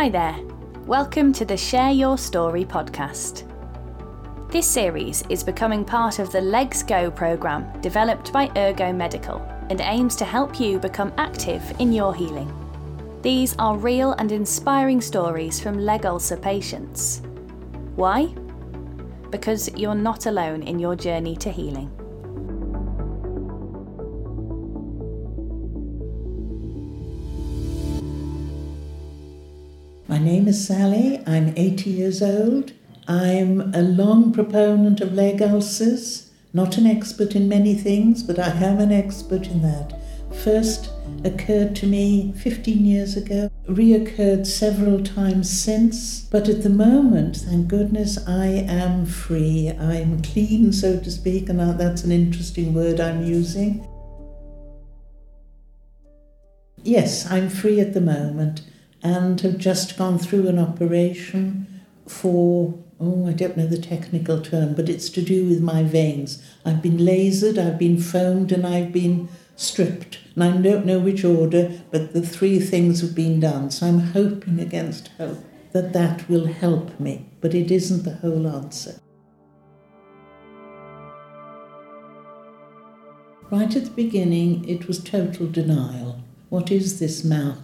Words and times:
Hi 0.00 0.08
there. 0.08 0.40
Welcome 0.86 1.30
to 1.34 1.44
the 1.44 1.58
Share 1.58 1.90
Your 1.90 2.16
Story 2.16 2.64
podcast. 2.64 3.46
This 4.50 4.66
series 4.66 5.22
is 5.28 5.44
becoming 5.44 5.84
part 5.84 6.18
of 6.18 6.32
the 6.32 6.40
Legs 6.40 6.82
Go 6.82 7.10
programme 7.10 7.70
developed 7.82 8.32
by 8.32 8.46
Urgo 8.56 8.96
Medical 8.96 9.42
and 9.68 9.82
aims 9.82 10.16
to 10.16 10.24
help 10.24 10.58
you 10.58 10.78
become 10.78 11.12
active 11.18 11.62
in 11.80 11.92
your 11.92 12.14
healing. 12.14 12.50
These 13.20 13.54
are 13.58 13.76
real 13.76 14.12
and 14.12 14.32
inspiring 14.32 15.02
stories 15.02 15.60
from 15.60 15.78
leg 15.78 16.06
ulcer 16.06 16.38
patients. 16.38 17.20
Why? 17.94 18.34
Because 19.28 19.68
you're 19.76 19.94
not 19.94 20.24
alone 20.24 20.62
in 20.62 20.78
your 20.78 20.96
journey 20.96 21.36
to 21.36 21.50
healing. 21.50 21.94
Name 30.20 30.48
is 30.48 30.66
Sally. 30.66 31.22
I'm 31.26 31.54
80 31.56 31.90
years 31.90 32.22
old. 32.22 32.72
I'm 33.08 33.74
a 33.74 33.82
long 33.82 34.32
proponent 34.32 35.00
of 35.00 35.14
leg 35.14 35.40
ulcers. 35.42 36.30
Not 36.52 36.76
an 36.76 36.86
expert 36.86 37.34
in 37.34 37.48
many 37.48 37.74
things, 37.74 38.22
but 38.22 38.38
I 38.38 38.50
am 38.50 38.78
an 38.78 38.92
expert 38.92 39.46
in 39.46 39.62
that. 39.62 39.98
First 40.44 40.90
occurred 41.24 41.74
to 41.76 41.86
me 41.86 42.32
15 42.32 42.84
years 42.84 43.16
ago, 43.16 43.50
reoccurred 43.66 44.46
several 44.46 45.02
times 45.02 45.50
since, 45.50 46.20
but 46.20 46.48
at 46.48 46.62
the 46.62 46.70
moment, 46.70 47.38
thank 47.38 47.68
goodness, 47.68 48.18
I 48.28 48.46
am 48.46 49.06
free. 49.06 49.70
I'm 49.70 50.22
clean, 50.22 50.72
so 50.72 51.00
to 51.00 51.10
speak, 51.10 51.48
and 51.48 51.58
that's 51.58 52.04
an 52.04 52.12
interesting 52.12 52.74
word 52.74 53.00
I'm 53.00 53.24
using. 53.24 53.86
Yes, 56.82 57.30
I'm 57.30 57.48
free 57.48 57.80
at 57.80 57.94
the 57.94 58.00
moment 58.00 58.62
and 59.02 59.40
have 59.40 59.58
just 59.58 59.96
gone 59.96 60.18
through 60.18 60.48
an 60.48 60.58
operation 60.58 61.82
for, 62.06 62.78
oh, 63.00 63.26
I 63.26 63.32
don't 63.32 63.56
know 63.56 63.66
the 63.66 63.78
technical 63.78 64.40
term, 64.40 64.74
but 64.74 64.88
it's 64.88 65.08
to 65.10 65.22
do 65.22 65.48
with 65.48 65.60
my 65.60 65.82
veins. 65.82 66.42
I've 66.64 66.82
been 66.82 66.98
lasered, 66.98 67.58
I've 67.58 67.78
been 67.78 68.00
foamed, 68.00 68.52
and 68.52 68.66
I've 68.66 68.92
been 68.92 69.28
stripped. 69.56 70.18
And 70.34 70.44
I 70.44 70.56
don't 70.56 70.86
know 70.86 70.98
which 70.98 71.24
order, 71.24 71.80
but 71.90 72.12
the 72.12 72.22
three 72.22 72.60
things 72.60 73.00
have 73.00 73.14
been 73.14 73.40
done. 73.40 73.70
So 73.70 73.86
I'm 73.86 74.00
hoping 74.00 74.60
against 74.60 75.08
hope 75.18 75.44
that 75.72 75.92
that 75.92 76.28
will 76.28 76.46
help 76.46 76.98
me, 76.98 77.26
but 77.40 77.54
it 77.54 77.70
isn't 77.70 78.02
the 78.02 78.16
whole 78.16 78.46
answer. 78.46 79.00
Right 83.50 83.74
at 83.74 83.84
the 83.84 83.90
beginning, 83.90 84.68
it 84.68 84.86
was 84.86 85.02
total 85.02 85.46
denial. 85.46 86.22
What 86.50 86.70
is 86.70 86.98
this 86.98 87.24
mouth 87.24 87.58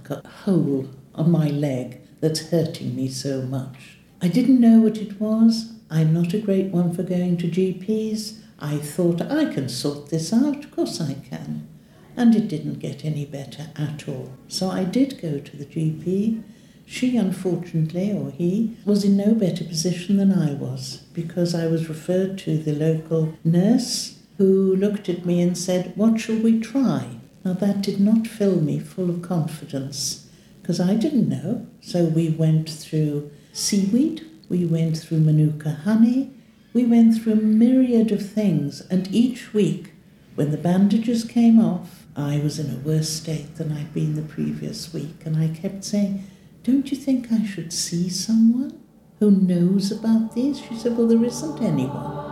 hole 0.45 0.89
on 1.17 1.31
my 1.31 1.49
leg 1.49 2.01
that's 2.21 2.51
hurting 2.51 2.95
me 2.95 3.09
so 3.09 3.43
much. 3.43 3.99
I 4.21 4.29
didn't 4.29 4.61
know 4.61 4.81
what 4.81 4.99
it 4.99 5.21
was. 5.21 5.73
I'm 5.91 6.13
not 6.13 6.35
a 6.35 6.39
great 6.39 6.73
one 6.73 6.93
for 6.93 7.03
going 7.03 7.37
to 7.39 7.49
GPs. 7.49 8.39
I 8.59 8.79
thought 8.79 9.21
I 9.21 9.53
can 9.53 9.69
sort 9.69 10.09
this 10.09 10.33
out. 10.33 10.65
Of 10.65 10.71
course 10.71 11.01
I 11.01 11.15
can. 11.15 11.69
And 12.17 12.35
it 12.35 12.49
didn't 12.49 12.79
get 12.79 13.05
any 13.05 13.27
better 13.27 13.69
at 13.77 14.09
all. 14.09 14.33
So 14.49 14.71
I 14.71 14.85
did 14.85 15.21
go 15.21 15.39
to 15.39 15.57
the 15.57 15.67
GP. 15.67 16.43
She, 16.87 17.17
unfortunately, 17.17 18.13
or 18.13 18.31
he, 18.31 18.77
was 18.87 19.05
in 19.05 19.17
no 19.17 19.35
better 19.35 19.65
position 19.65 20.17
than 20.17 20.33
I 20.33 20.55
was 20.55 21.03
because 21.13 21.55
I 21.55 21.67
was 21.67 21.89
referred 21.89 22.39
to 22.39 22.57
the 22.57 22.73
local 22.73 23.35
nurse 23.45 24.19
who 24.39 24.75
looked 24.77 25.09
at 25.09 25.27
me 25.27 25.43
and 25.43 25.59
said, 25.59 25.93
What 25.97 26.21
shall 26.21 26.37
we 26.37 26.61
try? 26.61 27.19
Now, 27.45 27.53
that 27.55 27.83
did 27.83 28.01
not 28.01 28.27
fill 28.27 28.61
me 28.61 28.79
full 28.79 29.11
of 29.11 29.23
confidence 29.23 30.26
because 30.67 30.81
I 30.81 30.97
didn't 30.97 31.29
know. 31.29 31.65
So 31.81 32.07
we 32.07 32.29
went 32.29 32.69
through 32.69 33.31
seaweed, 33.53 34.27
we 34.49 34.65
went 34.65 34.99
through 34.99 35.21
manuka 35.21 35.71
honey, 35.85 36.33
we 36.73 36.85
went 36.85 37.23
through 37.23 37.35
a 37.35 37.37
myriad 37.37 38.11
of 38.11 38.29
things, 38.29 38.81
and 38.91 39.07
each 39.15 39.55
week, 39.55 39.93
when 40.35 40.51
the 40.51 40.59
bandages 40.59 41.23
came 41.23 41.61
off, 41.61 42.05
I 42.17 42.41
was 42.41 42.59
in 42.59 42.75
a 42.75 42.79
worse 42.79 43.11
state 43.11 43.55
than 43.55 43.71
I'd 43.71 43.95
been 43.95 44.17
the 44.17 44.23
previous 44.23 44.93
week, 44.93 45.25
and 45.25 45.37
I 45.37 45.57
kept 45.57 45.85
saying, 45.85 46.25
Don't 46.65 46.91
you 46.91 46.97
think 46.97 47.31
I 47.31 47.47
should 47.47 47.73
see 47.73 48.09
someone 48.09 48.77
who 49.21 49.31
knows 49.31 49.93
about 49.93 50.35
these? 50.35 50.59
She 50.59 50.75
said, 50.75 50.97
Well, 50.97 51.07
there 51.07 51.25
isn't 51.25 51.63
anyone. 51.63 52.25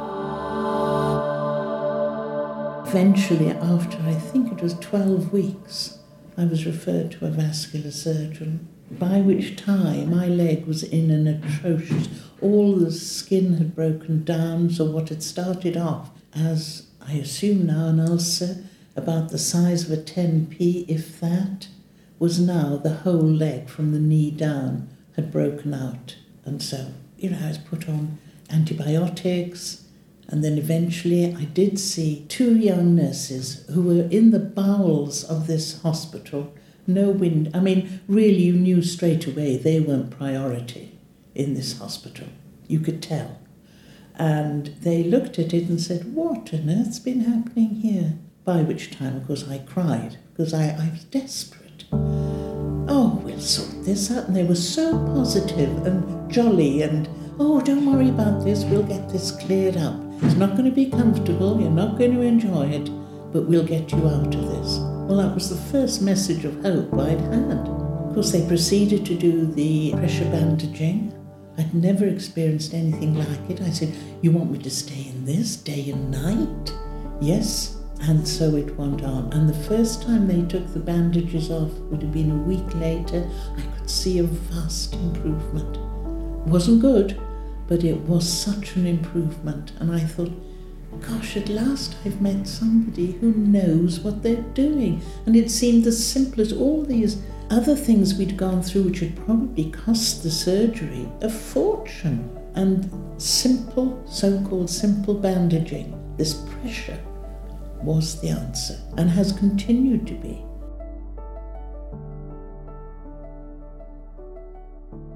Eventually, 2.88 3.50
after 3.50 3.98
I 4.02 4.14
think 4.14 4.50
it 4.50 4.60
was 4.60 4.74
12 4.80 5.32
weeks, 5.32 5.98
I 6.36 6.44
was 6.44 6.66
referred 6.66 7.12
to 7.12 7.26
a 7.26 7.30
vascular 7.30 7.90
surgeon, 7.90 8.68
by 8.90 9.20
which 9.20 9.56
time 9.56 10.10
my 10.10 10.26
leg 10.26 10.66
was 10.66 10.82
in 10.82 11.10
an 11.10 11.26
atrocious, 11.26 12.08
all 12.40 12.74
the 12.74 12.92
skin 12.92 13.54
had 13.54 13.74
broken 13.74 14.24
down, 14.24 14.70
so 14.70 14.84
what 14.84 15.08
had 15.08 15.22
started 15.22 15.76
off 15.76 16.10
as, 16.34 16.88
I 17.00 17.14
assume 17.14 17.66
now, 17.66 17.86
an 17.88 18.00
ulcer 18.00 18.64
about 18.96 19.30
the 19.30 19.38
size 19.38 19.84
of 19.84 19.98
a 19.98 20.02
10p, 20.02 20.88
if 20.88 21.20
that, 21.20 21.68
was 22.18 22.40
now 22.40 22.76
the 22.76 22.94
whole 22.94 23.14
leg 23.14 23.68
from 23.68 23.92
the 23.92 23.98
knee 23.98 24.30
down 24.30 24.88
had 25.16 25.32
broken 25.32 25.72
out. 25.72 26.16
And 26.44 26.62
so, 26.62 26.92
you 27.16 27.30
know, 27.30 27.38
I 27.42 27.48
was 27.48 27.58
put 27.58 27.88
on 27.88 28.18
antibiotics, 28.50 29.83
and 30.28 30.42
then 30.42 30.58
eventually 30.58 31.34
I 31.34 31.44
did 31.44 31.78
see 31.78 32.24
two 32.28 32.56
young 32.56 32.94
nurses 32.94 33.64
who 33.70 33.82
were 33.82 34.08
in 34.08 34.30
the 34.30 34.38
bowels 34.38 35.22
of 35.24 35.46
this 35.46 35.82
hospital. 35.82 36.54
No 36.86 37.10
wind. 37.10 37.50
I 37.54 37.60
mean, 37.60 38.00
really, 38.08 38.42
you 38.42 38.54
knew 38.54 38.82
straight 38.82 39.26
away 39.26 39.56
they 39.56 39.80
weren't 39.80 40.10
priority 40.10 40.98
in 41.34 41.54
this 41.54 41.78
hospital. 41.78 42.28
You 42.66 42.80
could 42.80 43.02
tell. 43.02 43.38
And 44.16 44.68
they 44.80 45.02
looked 45.02 45.38
at 45.38 45.52
it 45.52 45.68
and 45.68 45.80
said, 45.80 46.14
What 46.14 46.54
on 46.54 46.70
earth's 46.70 46.98
been 46.98 47.20
happening 47.20 47.76
here? 47.76 48.14
By 48.44 48.62
which 48.62 48.90
time, 48.90 49.16
of 49.16 49.26
course, 49.26 49.48
I 49.48 49.58
cried 49.58 50.18
because 50.32 50.54
I, 50.54 50.68
I 50.68 50.90
was 50.90 51.04
desperate. 51.04 51.84
Oh, 51.92 53.20
we'll 53.24 53.40
sort 53.40 53.84
this 53.84 54.10
out. 54.10 54.28
And 54.28 54.36
they 54.36 54.44
were 54.44 54.54
so 54.54 54.92
positive 55.06 55.86
and 55.86 56.30
jolly 56.30 56.82
and, 56.82 57.08
oh, 57.38 57.60
don't 57.60 57.90
worry 57.90 58.10
about 58.10 58.44
this, 58.44 58.64
we'll 58.64 58.82
get 58.82 59.08
this 59.08 59.30
cleared 59.30 59.76
up. 59.76 60.03
It's 60.22 60.34
not 60.34 60.52
going 60.52 60.64
to 60.64 60.70
be 60.70 60.90
comfortable, 60.90 61.60
you're 61.60 61.70
not 61.70 61.98
going 61.98 62.14
to 62.14 62.22
enjoy 62.22 62.66
it, 62.66 62.86
but 63.32 63.46
we'll 63.46 63.66
get 63.66 63.92
you 63.92 64.08
out 64.08 64.34
of 64.34 64.48
this. 64.48 64.78
Well, 65.06 65.18
that 65.18 65.34
was 65.34 65.50
the 65.50 65.70
first 65.70 66.02
message 66.02 66.44
of 66.44 66.62
hope 66.62 66.94
I'd 66.94 67.20
had. 67.20 67.68
Of 67.68 68.14
course, 68.14 68.32
they 68.32 68.46
proceeded 68.46 69.04
to 69.06 69.14
do 69.14 69.46
the 69.46 69.92
pressure 69.92 70.24
bandaging. 70.26 71.12
I'd 71.58 71.74
never 71.74 72.06
experienced 72.06 72.74
anything 72.74 73.14
like 73.14 73.50
it. 73.50 73.60
I 73.60 73.70
said, 73.70 73.94
You 74.22 74.32
want 74.32 74.50
me 74.50 74.58
to 74.58 74.70
stay 74.70 75.08
in 75.08 75.24
this 75.24 75.56
day 75.56 75.90
and 75.90 76.10
night? 76.10 76.72
Yes. 77.20 77.76
And 78.00 78.26
so 78.26 78.56
it 78.56 78.76
went 78.76 79.02
on. 79.02 79.32
And 79.32 79.48
the 79.48 79.68
first 79.68 80.02
time 80.02 80.26
they 80.26 80.42
took 80.42 80.72
the 80.72 80.80
bandages 80.80 81.50
off 81.50 81.72
would 81.90 82.02
have 82.02 82.12
been 82.12 82.30
a 82.30 82.42
week 82.42 82.74
later. 82.74 83.28
I 83.56 83.62
could 83.76 83.88
see 83.88 84.18
a 84.18 84.24
vast 84.24 84.94
improvement. 84.94 85.76
It 85.76 86.50
wasn't 86.50 86.82
good, 86.82 87.20
but 87.68 87.84
it 87.84 88.00
was 88.02 88.28
such 88.30 88.76
an 88.76 88.86
improvement. 88.86 89.72
And 89.80 89.92
I 89.92 90.00
thought, 90.00 90.32
gosh, 91.00 91.36
at 91.36 91.48
last 91.48 91.96
I've 92.04 92.20
met 92.20 92.46
somebody 92.46 93.12
who 93.12 93.32
knows 93.32 94.00
what 94.00 94.22
they're 94.22 94.42
doing. 94.54 95.02
And 95.26 95.36
it 95.36 95.50
seemed 95.50 95.86
as 95.86 96.04
simple 96.04 96.40
as 96.40 96.52
all 96.52 96.82
these 96.82 97.22
other 97.50 97.76
things 97.76 98.14
we'd 98.14 98.36
gone 98.36 98.62
through, 98.62 98.84
which 98.84 99.00
had 99.00 99.16
probably 99.24 99.70
cost 99.70 100.22
the 100.22 100.30
surgery 100.30 101.08
a 101.20 101.28
fortune. 101.28 102.30
And 102.54 102.88
simple, 103.20 104.02
so 104.06 104.40
called 104.42 104.70
simple 104.70 105.14
bandaging, 105.14 105.98
this 106.16 106.34
pressure, 106.34 107.00
was 107.82 108.20
the 108.20 108.28
answer 108.28 108.78
and 108.96 109.10
has 109.10 109.32
continued 109.32 110.06
to 110.06 110.14
be. 110.14 110.44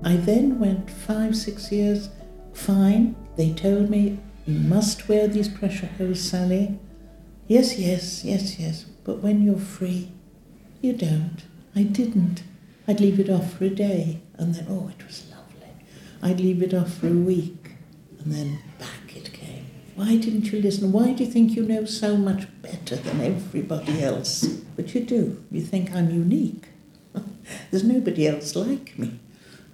I 0.04 0.16
then 0.16 0.58
went 0.58 0.90
five, 0.90 1.36
six 1.36 1.70
years 1.70 2.08
Fine, 2.52 3.16
they 3.36 3.52
told 3.52 3.90
me, 3.90 4.18
you 4.46 4.58
must 4.58 5.08
wear 5.08 5.28
these 5.28 5.48
pressure 5.48 5.90
hose, 5.98 6.20
Sally. 6.20 6.78
Yes, 7.46 7.78
yes, 7.78 8.24
yes, 8.24 8.58
yes, 8.58 8.84
but 9.04 9.22
when 9.22 9.42
you're 9.42 9.56
free, 9.58 10.10
you 10.80 10.92
don't. 10.92 11.42
I 11.74 11.82
didn't. 11.82 12.42
I'd 12.86 13.00
leave 13.00 13.20
it 13.20 13.30
off 13.30 13.54
for 13.54 13.64
a 13.64 13.70
day, 13.70 14.20
and 14.34 14.54
then, 14.54 14.66
oh, 14.68 14.90
it 14.98 15.06
was 15.06 15.26
lovely. 15.30 15.72
I'd 16.22 16.40
leave 16.40 16.62
it 16.62 16.74
off 16.74 16.94
for 16.94 17.08
a 17.08 17.12
week, 17.12 17.72
and 18.18 18.32
then 18.32 18.58
back 18.78 19.14
it 19.14 19.32
came. 19.32 19.66
Why 19.94 20.16
didn't 20.16 20.52
you 20.52 20.60
listen? 20.62 20.92
Why 20.92 21.12
do 21.12 21.24
you 21.24 21.30
think 21.30 21.56
you 21.56 21.62
know 21.62 21.84
so 21.84 22.16
much 22.16 22.46
better 22.62 22.96
than 22.96 23.20
everybody 23.20 24.02
else? 24.02 24.42
But 24.76 24.94
you 24.94 25.00
do. 25.00 25.44
You 25.50 25.60
think 25.60 25.92
I'm 25.92 26.10
unique. 26.10 26.68
There's 27.70 27.84
nobody 27.84 28.26
else 28.26 28.54
like 28.54 28.98
me. 28.98 29.18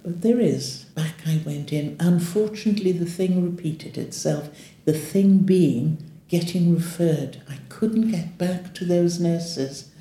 But 0.05 0.21
there 0.21 0.39
is. 0.39 0.85
Back 0.95 1.15
I 1.27 1.41
went 1.45 1.73
in. 1.73 1.97
Unfortunately, 1.99 2.93
the 2.93 3.05
thing 3.05 3.43
repeated 3.43 3.97
itself. 3.97 4.49
The 4.85 4.93
thing 4.93 5.39
being 5.39 5.97
getting 6.29 6.73
referred. 6.73 7.41
I 7.49 7.57
couldn't 7.67 8.11
get 8.11 8.37
back 8.37 8.73
to 8.75 8.85
those 8.85 9.19
nurses. 9.19 9.91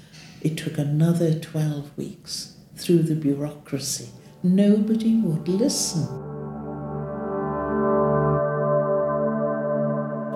It 0.41 0.57
took 0.57 0.79
another 0.79 1.35
12 1.35 1.97
weeks 1.97 2.55
through 2.77 3.03
the 3.03 3.17
bureaucracy 3.17 4.11
nobody 4.45 5.17
would 5.17 5.49
listen. 5.49 6.03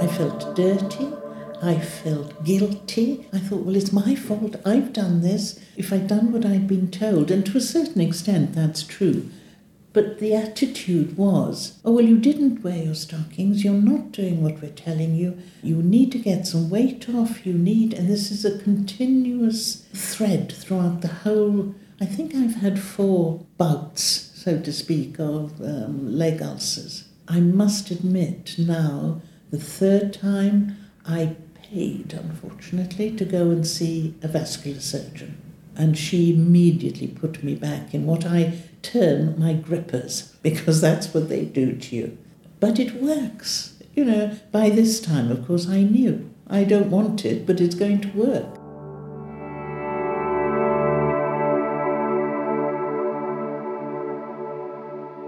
I 0.00 0.06
felt 0.06 0.56
dirty. 0.56 1.12
I 1.60 1.78
felt 1.78 2.42
guilty. 2.44 3.26
I 3.32 3.38
thought, 3.38 3.64
well, 3.64 3.76
it's 3.76 3.92
my 3.92 4.14
fault. 4.14 4.56
I've 4.64 4.92
done 4.92 5.20
this. 5.20 5.60
If 5.76 5.92
I'd 5.92 6.06
done 6.06 6.32
what 6.32 6.46
I'd 6.46 6.66
been 6.66 6.90
told, 6.90 7.30
and 7.30 7.44
to 7.46 7.58
a 7.58 7.60
certain 7.60 8.00
extent 8.00 8.54
that's 8.54 8.82
true. 8.82 9.28
But 9.98 10.20
the 10.20 10.32
attitude 10.32 11.16
was, 11.16 11.80
oh, 11.84 11.90
well, 11.90 12.04
you 12.04 12.18
didn't 12.20 12.62
wear 12.62 12.84
your 12.84 12.94
stockings. 12.94 13.64
You're 13.64 13.72
not 13.72 14.12
doing 14.12 14.44
what 14.44 14.62
we're 14.62 14.70
telling 14.70 15.16
you. 15.16 15.36
You 15.60 15.82
need 15.82 16.12
to 16.12 16.20
get 16.20 16.46
some 16.46 16.70
weight 16.70 17.08
off. 17.08 17.44
You 17.44 17.54
need, 17.54 17.94
and 17.94 18.08
this 18.08 18.30
is 18.30 18.44
a 18.44 18.60
continuous 18.60 19.88
thread 19.92 20.52
throughout 20.52 21.00
the 21.00 21.08
whole. 21.08 21.74
I 22.00 22.06
think 22.06 22.32
I've 22.32 22.54
had 22.54 22.78
four 22.78 23.44
bouts, 23.56 24.30
so 24.36 24.60
to 24.60 24.72
speak, 24.72 25.18
of 25.18 25.60
um, 25.60 26.16
leg 26.16 26.42
ulcers. 26.42 27.08
I 27.26 27.40
must 27.40 27.90
admit 27.90 28.54
now 28.56 29.20
the 29.50 29.58
third 29.58 30.12
time 30.12 30.76
I 31.04 31.34
paid, 31.54 32.12
unfortunately, 32.12 33.16
to 33.16 33.24
go 33.24 33.50
and 33.50 33.66
see 33.66 34.14
a 34.22 34.28
vascular 34.28 34.78
surgeon. 34.78 35.42
And 35.74 35.98
she 35.98 36.32
immediately 36.32 37.08
put 37.08 37.42
me 37.42 37.56
back 37.56 37.94
in 37.94 38.06
what 38.06 38.24
I 38.24 38.62
term 38.93 39.38
my 39.38 39.52
grippers, 39.52 40.35
because 40.43 40.81
that's 40.81 41.12
what 41.12 41.29
they 41.29 41.44
do 41.44 41.76
to 41.76 41.96
you. 41.96 42.19
But 42.61 42.79
it 42.79 42.94
works. 42.94 43.75
You 43.94 44.05
know, 44.05 44.37
by 44.52 44.70
this 44.70 45.00
time, 45.00 45.31
of 45.31 45.46
course, 45.46 45.69
I 45.69 45.82
knew. 45.82 46.31
I 46.49 46.64
don't 46.64 46.90
want 46.90 47.25
it, 47.25 47.46
but 47.46 47.61
it's 47.61 47.75
going 47.75 48.00
to 48.00 48.08
work. 48.08 48.55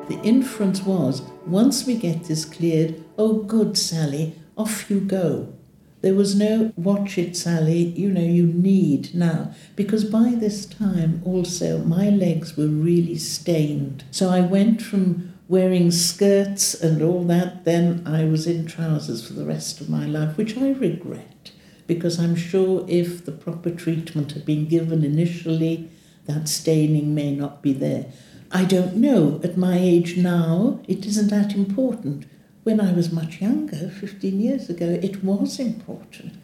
The 0.09 0.21
inference 0.23 0.83
was 0.83 1.23
once 1.47 1.87
we 1.87 1.97
get 1.97 2.25
this 2.25 2.45
cleared, 2.45 3.05
oh, 3.19 3.43
good, 3.43 3.77
Sally, 3.77 4.35
off 4.57 4.91
you 4.91 5.01
go. 5.01 5.55
There 6.03 6.15
was 6.15 6.35
no 6.35 6.73
watch 6.77 7.19
it, 7.19 7.37
Sally, 7.37 7.83
you 7.83 8.11
know, 8.11 8.23
you 8.23 8.47
need 8.47 9.15
now. 9.15 9.53
Because 9.77 10.05
by 10.05 10.35
this 10.35 10.65
time, 10.65 11.21
also, 11.25 11.79
my 11.79 12.09
legs 12.09 12.57
were 12.57 12.67
really 12.67 13.19
stained. 13.19 14.05
So 14.11 14.31
I 14.31 14.41
went 14.41 14.81
from 14.81 15.35
wearing 15.51 15.91
skirts 15.91 16.75
and 16.75 17.03
all 17.03 17.25
that, 17.25 17.65
then 17.65 18.03
I 18.07 18.25
was 18.25 18.47
in 18.47 18.67
trousers 18.67 19.27
for 19.27 19.33
the 19.35 19.45
rest 19.45 19.81
of 19.81 19.91
my 19.91 20.07
life, 20.07 20.37
which 20.37 20.57
I 20.57 20.71
regret. 20.71 21.51
Because 21.89 22.21
I'm 22.21 22.37
sure 22.37 22.87
if 22.89 23.25
the 23.25 23.33
proper 23.33 23.71
treatment 23.71 24.31
had 24.33 24.47
been 24.47 24.69
given 24.69 25.05
initially, 25.05 25.91
that 26.27 26.49
staining 26.49 27.17
may 27.17 27.35
not 27.35 27.63
be 27.63 27.73
there. 27.73 28.07
I 28.53 28.65
don't 28.65 28.97
know. 28.97 29.41
At 29.43 29.57
my 29.57 29.77
age 29.77 30.17
now, 30.17 30.81
it 30.87 31.05
isn't 31.05 31.31
that 31.31 31.55
important. 31.55 32.27
When 32.63 32.81
I 32.81 32.93
was 32.93 33.11
much 33.11 33.41
younger, 33.41 33.89
15 33.89 34.39
years 34.39 34.69
ago, 34.69 34.99
it 35.03 35.25
was 35.25 35.59
important. 35.59 36.35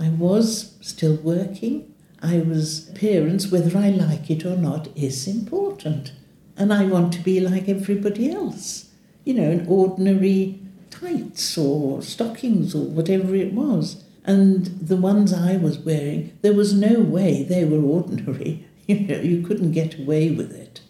I 0.00 0.08
was 0.08 0.76
still 0.80 1.16
working. 1.16 1.94
I 2.22 2.38
was 2.38 2.90
parents, 2.94 3.50
whether 3.52 3.76
I 3.76 3.90
like 3.90 4.30
it 4.30 4.46
or 4.46 4.56
not, 4.56 4.88
is 4.96 5.28
important. 5.28 6.12
And 6.56 6.72
I 6.72 6.86
want 6.86 7.12
to 7.14 7.20
be 7.20 7.38
like 7.40 7.68
everybody 7.68 8.30
else. 8.30 8.90
You 9.24 9.34
know, 9.34 9.50
in 9.50 9.66
ordinary 9.66 10.60
tights 10.90 11.58
or 11.58 12.00
stockings 12.02 12.74
or 12.74 12.84
whatever 12.84 13.34
it 13.34 13.52
was. 13.52 14.04
And 14.24 14.66
the 14.66 14.96
ones 14.96 15.32
I 15.32 15.56
was 15.56 15.78
wearing, 15.78 16.36
there 16.42 16.54
was 16.54 16.74
no 16.74 17.00
way 17.00 17.42
they 17.42 17.64
were 17.64 17.82
ordinary. 17.82 18.64
You 18.88 19.00
know, 19.00 19.20
you 19.20 19.42
couldn't 19.42 19.72
get 19.72 19.98
away 19.98 20.30
with 20.30 20.50
it. 20.50 20.80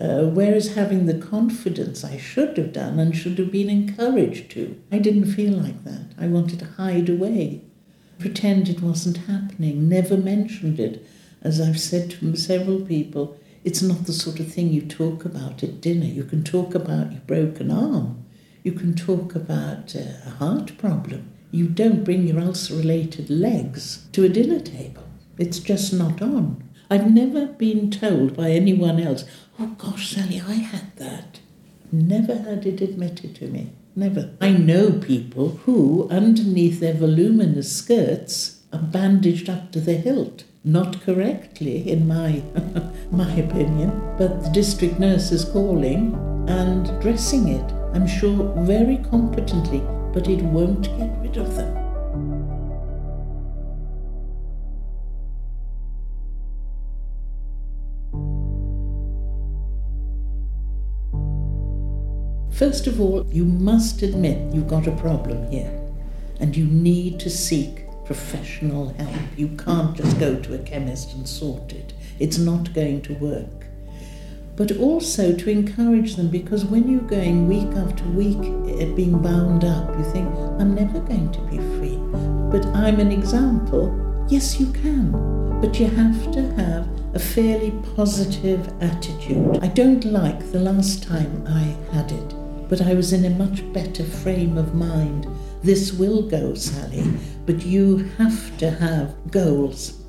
Uh, 0.00 0.24
whereas 0.24 0.74
having 0.74 1.06
the 1.06 1.18
confidence 1.18 2.02
I 2.02 2.16
should 2.16 2.56
have 2.56 2.72
done 2.72 2.98
and 2.98 3.16
should 3.16 3.38
have 3.38 3.52
been 3.52 3.70
encouraged 3.70 4.50
to, 4.52 4.80
I 4.90 4.98
didn't 4.98 5.32
feel 5.32 5.52
like 5.52 5.84
that. 5.84 6.06
I 6.18 6.26
wanted 6.26 6.58
to 6.60 6.64
hide 6.64 7.08
away, 7.08 7.62
pretend 8.18 8.68
it 8.68 8.82
wasn't 8.82 9.28
happening, 9.28 9.88
never 9.88 10.16
mentioned 10.16 10.80
it. 10.80 11.06
As 11.42 11.60
I've 11.60 11.78
said 11.78 12.10
to 12.12 12.36
several 12.36 12.80
people, 12.80 13.38
it's 13.62 13.82
not 13.82 14.06
the 14.06 14.12
sort 14.12 14.40
of 14.40 14.52
thing 14.52 14.72
you 14.72 14.82
talk 14.82 15.24
about 15.24 15.62
at 15.62 15.80
dinner. 15.80 16.06
You 16.06 16.24
can 16.24 16.42
talk 16.42 16.74
about 16.74 17.12
your 17.12 17.20
broken 17.22 17.70
arm, 17.70 18.24
you 18.62 18.72
can 18.72 18.94
talk 18.94 19.34
about 19.34 19.94
uh, 19.94 20.00
a 20.26 20.30
heart 20.30 20.76
problem. 20.76 21.30
You 21.52 21.68
don't 21.68 22.02
bring 22.02 22.26
your 22.26 22.40
ulcer 22.40 22.74
related 22.74 23.30
legs 23.30 24.06
to 24.12 24.24
a 24.24 24.28
dinner 24.28 24.58
table, 24.58 25.04
it's 25.38 25.60
just 25.60 25.92
not 25.92 26.20
on. 26.20 26.68
I've 26.90 27.10
never 27.10 27.46
been 27.46 27.90
told 27.90 28.36
by 28.36 28.50
anyone 28.50 29.00
else, 29.00 29.24
oh 29.58 29.74
gosh, 29.78 30.14
Sally, 30.14 30.40
I 30.40 30.54
had 30.54 30.96
that. 30.96 31.40
Never 31.92 32.36
had 32.36 32.66
it 32.66 32.80
admitted 32.80 33.36
to 33.36 33.46
me. 33.46 33.70
Never. 33.96 34.30
I 34.40 34.50
know 34.50 34.92
people 34.92 35.50
who, 35.64 36.08
underneath 36.10 36.80
their 36.80 36.94
voluminous 36.94 37.76
skirts, 37.76 38.62
are 38.72 38.80
bandaged 38.80 39.48
up 39.48 39.70
to 39.72 39.80
the 39.80 39.94
hilt. 39.94 40.44
Not 40.64 41.02
correctly, 41.02 41.88
in 41.88 42.08
my 42.08 42.42
my 43.10 43.32
opinion, 43.34 43.90
but 44.18 44.42
the 44.42 44.50
district 44.50 44.98
nurse 44.98 45.30
is 45.30 45.44
calling 45.44 46.14
and 46.48 46.86
dressing 47.00 47.48
it. 47.48 47.72
I'm 47.94 48.06
sure 48.06 48.52
very 48.64 48.96
competently, 48.96 49.82
but 50.12 50.26
it 50.26 50.42
won't 50.42 50.84
get 50.98 51.16
rid 51.22 51.36
of 51.36 51.54
them. 51.54 51.83
First 62.54 62.86
of 62.86 63.00
all, 63.00 63.26
you 63.32 63.44
must 63.44 64.02
admit 64.02 64.54
you've 64.54 64.68
got 64.68 64.86
a 64.86 64.92
problem 64.92 65.50
here 65.50 65.76
and 66.38 66.56
you 66.56 66.66
need 66.66 67.18
to 67.18 67.28
seek 67.28 67.84
professional 68.04 68.90
help. 68.90 69.16
You 69.36 69.48
can't 69.56 69.96
just 69.96 70.20
go 70.20 70.36
to 70.36 70.54
a 70.54 70.58
chemist 70.58 71.14
and 71.14 71.28
sort 71.28 71.72
it, 71.72 71.94
it's 72.20 72.38
not 72.38 72.72
going 72.72 73.02
to 73.02 73.14
work. 73.14 73.66
But 74.54 74.76
also 74.76 75.34
to 75.34 75.50
encourage 75.50 76.14
them 76.14 76.28
because 76.28 76.64
when 76.64 76.88
you're 76.88 77.00
going 77.00 77.48
week 77.48 77.76
after 77.76 78.04
week 78.10 78.38
eh, 78.80 78.84
being 78.94 79.20
bound 79.20 79.64
up, 79.64 79.88
you 79.98 80.04
think, 80.12 80.28
I'm 80.60 80.76
never 80.76 81.00
going 81.00 81.32
to 81.32 81.40
be 81.50 81.56
free. 81.56 81.98
But 82.52 82.64
I'm 82.66 83.00
an 83.00 83.10
example. 83.10 83.90
Yes, 84.28 84.60
you 84.60 84.70
can. 84.70 85.10
But 85.60 85.80
you 85.80 85.86
have 85.86 86.30
to 86.30 86.42
have 86.54 86.88
a 87.14 87.18
fairly 87.18 87.72
positive 87.96 88.72
attitude. 88.80 89.58
I 89.60 89.66
don't 89.66 90.04
like 90.04 90.52
the 90.52 90.60
last 90.60 91.02
time 91.02 91.44
I 91.48 91.74
had 91.92 92.12
it 92.12 92.43
but 92.68 92.80
I 92.80 92.94
was 92.94 93.12
in 93.12 93.24
a 93.24 93.30
much 93.30 93.72
better 93.72 94.04
frame 94.04 94.58
of 94.58 94.74
mind. 94.74 95.26
This 95.62 95.92
will 95.92 96.22
go, 96.22 96.54
Sally, 96.54 97.04
but 97.46 97.64
you 97.64 98.10
have 98.18 98.56
to 98.58 98.70
have 98.70 99.14
goals. 99.30 100.00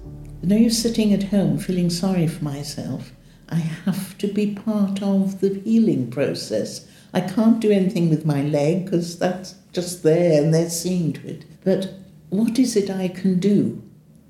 No 0.41 0.55
you're 0.55 0.69
sitting 0.69 1.13
at 1.13 1.23
home 1.23 1.57
feeling 1.57 1.89
sorry 1.89 2.27
for 2.27 2.43
myself. 2.43 3.11
I 3.49 3.55
have 3.55 4.17
to 4.19 4.27
be 4.27 4.55
part 4.55 5.01
of 5.01 5.39
the 5.41 5.61
healing 5.63 6.09
process. 6.09 6.87
I 7.13 7.21
can't 7.21 7.59
do 7.59 7.71
anything 7.71 8.09
with 8.09 8.25
my 8.25 8.41
leg 8.41 8.85
because 8.85 9.17
that's 9.17 9.55
just 9.71 10.03
there 10.03 10.41
and 10.41 10.53
they're 10.53 10.69
seeing 10.69 11.13
to 11.13 11.27
it. 11.27 11.45
But 11.63 11.93
what 12.29 12.59
is 12.59 12.75
it 12.75 12.89
I 12.89 13.07
can 13.07 13.39
do? 13.39 13.81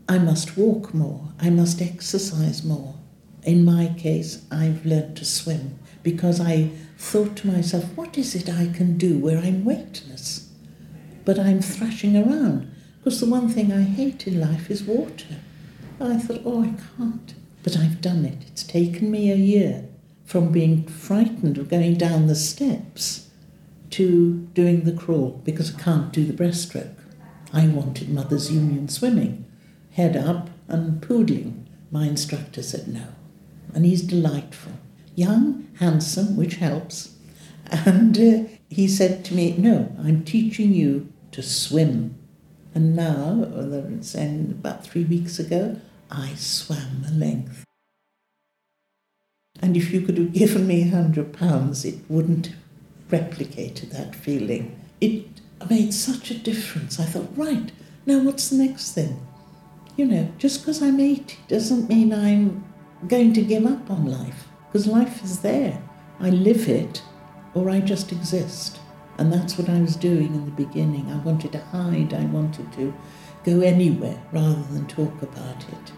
I 0.07 0.19
must 0.19 0.57
walk 0.57 0.93
more. 0.93 1.29
I 1.39 1.49
must 1.49 1.81
exercise 1.81 2.63
more. 2.63 2.95
In 3.43 3.65
my 3.65 3.93
case, 3.97 4.45
I've 4.51 4.85
learned 4.85 5.17
to 5.17 5.25
swim 5.25 5.79
because 6.03 6.39
I 6.39 6.69
thought 6.97 7.35
to 7.37 7.47
myself, 7.47 7.85
what 7.95 8.17
is 8.17 8.35
it 8.35 8.49
I 8.49 8.67
can 8.67 8.97
do 8.97 9.17
where 9.19 9.37
I'm 9.37 9.65
weightless? 9.65 10.49
But 11.23 11.39
I'm 11.39 11.61
thrashing 11.61 12.15
around. 12.15 12.71
Because 13.03 13.19
the 13.19 13.25
one 13.27 13.49
thing 13.49 13.71
I 13.71 13.81
hate 13.81 14.27
in 14.27 14.39
life 14.39 14.71
is 14.71 14.83
water. 14.83 15.35
And 15.99 16.13
I 16.13 16.17
thought, 16.17 16.41
oh, 16.45 16.63
I 16.63 16.73
can't. 16.97 17.33
But 17.63 17.77
I've 17.77 18.01
done 18.01 18.25
it. 18.25 18.43
It's 18.47 18.63
taken 18.63 19.11
me 19.11 19.31
a 19.31 19.35
year 19.35 19.85
from 20.25 20.51
being 20.51 20.87
frightened 20.87 21.57
of 21.57 21.69
going 21.69 21.95
down 21.95 22.27
the 22.27 22.35
steps 22.35 23.29
to 23.91 24.47
doing 24.53 24.83
the 24.83 24.91
crawl 24.91 25.41
because 25.45 25.73
I 25.73 25.79
can't 25.79 26.11
do 26.11 26.25
the 26.25 26.33
breaststroke. 26.33 26.95
I 27.53 27.67
wanted 27.67 28.09
Mother's 28.09 28.51
Union 28.51 28.89
swimming, 28.89 29.45
head 29.91 30.17
up 30.17 30.49
and 30.67 31.01
poodling. 31.01 31.65
My 31.91 32.05
instructor 32.05 32.63
said 32.63 32.87
no. 32.87 33.07
And 33.73 33.85
he's 33.85 34.01
delightful 34.01 34.73
young, 35.15 35.67
handsome, 35.79 36.35
which 36.35 36.55
helps. 36.55 37.15
And 37.71 38.17
uh, 38.17 38.49
he 38.69 38.87
said 38.87 39.25
to 39.25 39.33
me, 39.33 39.55
No, 39.57 39.95
I'm 39.99 40.23
teaching 40.23 40.73
you 40.73 41.11
to 41.31 41.41
swim. 41.41 42.15
And 42.73 42.95
now, 42.95 43.43
about 43.43 44.85
three 44.85 45.05
weeks 45.05 45.39
ago, 45.39 45.79
I 46.11 46.33
swam 46.35 47.03
the 47.03 47.11
length. 47.11 47.63
And 49.61 49.77
if 49.77 49.91
you 49.93 50.01
could 50.01 50.17
have 50.17 50.33
given 50.33 50.67
me 50.67 50.81
a 50.81 50.89
hundred 50.89 51.31
pounds, 51.31 51.85
it 51.85 51.99
wouldn't 52.09 52.47
have 52.47 52.55
replicated 53.09 53.91
that 53.91 54.13
feeling. 54.13 54.77
It 54.99 55.25
made 55.69 55.93
such 55.93 56.29
a 56.31 56.37
difference. 56.37 56.99
I 56.99 57.05
thought, 57.05 57.29
right, 57.37 57.71
now 58.05 58.19
what's 58.19 58.49
the 58.49 58.57
next 58.57 58.91
thing? 58.91 59.25
You 59.95 60.05
know, 60.05 60.31
just 60.37 60.59
because 60.59 60.81
I'm 60.81 60.99
80 60.99 61.37
doesn't 61.47 61.87
mean 61.87 62.13
I'm 62.13 62.65
going 63.07 63.31
to 63.33 63.41
give 63.41 63.65
up 63.65 63.89
on 63.89 64.05
life 64.05 64.49
because 64.75 64.87
life 64.87 65.23
is 65.23 65.39
there. 65.39 65.81
I 66.19 66.29
live 66.31 66.67
it 66.67 67.01
or 67.53 67.69
I 67.69 67.79
just 67.79 68.11
exist. 68.11 68.77
And 69.17 69.31
that's 69.31 69.57
what 69.57 69.69
I 69.69 69.79
was 69.79 69.95
doing 69.95 70.35
in 70.35 70.43
the 70.43 70.51
beginning. 70.51 71.09
I 71.09 71.15
wanted 71.15 71.53
to 71.53 71.59
hide, 71.59 72.13
I 72.13 72.25
wanted 72.25 72.73
to 72.73 72.93
go 73.45 73.61
anywhere 73.61 74.21
rather 74.33 74.63
than 74.63 74.85
talk 74.87 75.21
about 75.21 75.63
it. 75.69 75.93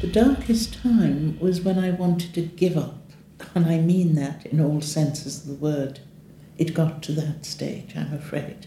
The 0.00 0.08
darkest 0.08 0.82
time 0.82 1.38
was 1.38 1.60
when 1.60 1.78
I 1.78 1.92
wanted 1.92 2.34
to 2.34 2.42
give 2.42 2.76
up, 2.76 3.12
and 3.54 3.64
I 3.66 3.78
mean 3.78 4.16
that 4.16 4.44
in 4.46 4.60
all 4.60 4.80
senses 4.80 5.42
of 5.42 5.46
the 5.46 5.54
word. 5.54 6.00
It 6.58 6.74
got 6.74 7.00
to 7.04 7.12
that 7.12 7.46
stage, 7.46 7.92
I'm 7.94 8.12
afraid. 8.12 8.66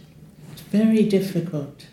It's 0.53 0.61
very 0.61 1.03
difficult. 1.03 1.87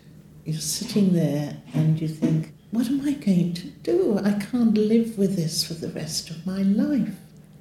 You're 0.45 0.61
sitting 0.61 1.13
there 1.13 1.57
and 1.73 1.99
you 1.99 2.07
think, 2.07 2.53
what 2.69 2.85
am 2.85 3.01
I 3.01 3.13
going 3.13 3.55
to 3.55 3.67
do? 3.67 4.19
I 4.19 4.33
can't 4.33 4.77
live 4.77 5.17
with 5.17 5.35
this 5.35 5.63
for 5.63 5.73
the 5.73 5.89
rest 5.89 6.29
of 6.29 6.45
my 6.45 6.61
life. 6.61 7.15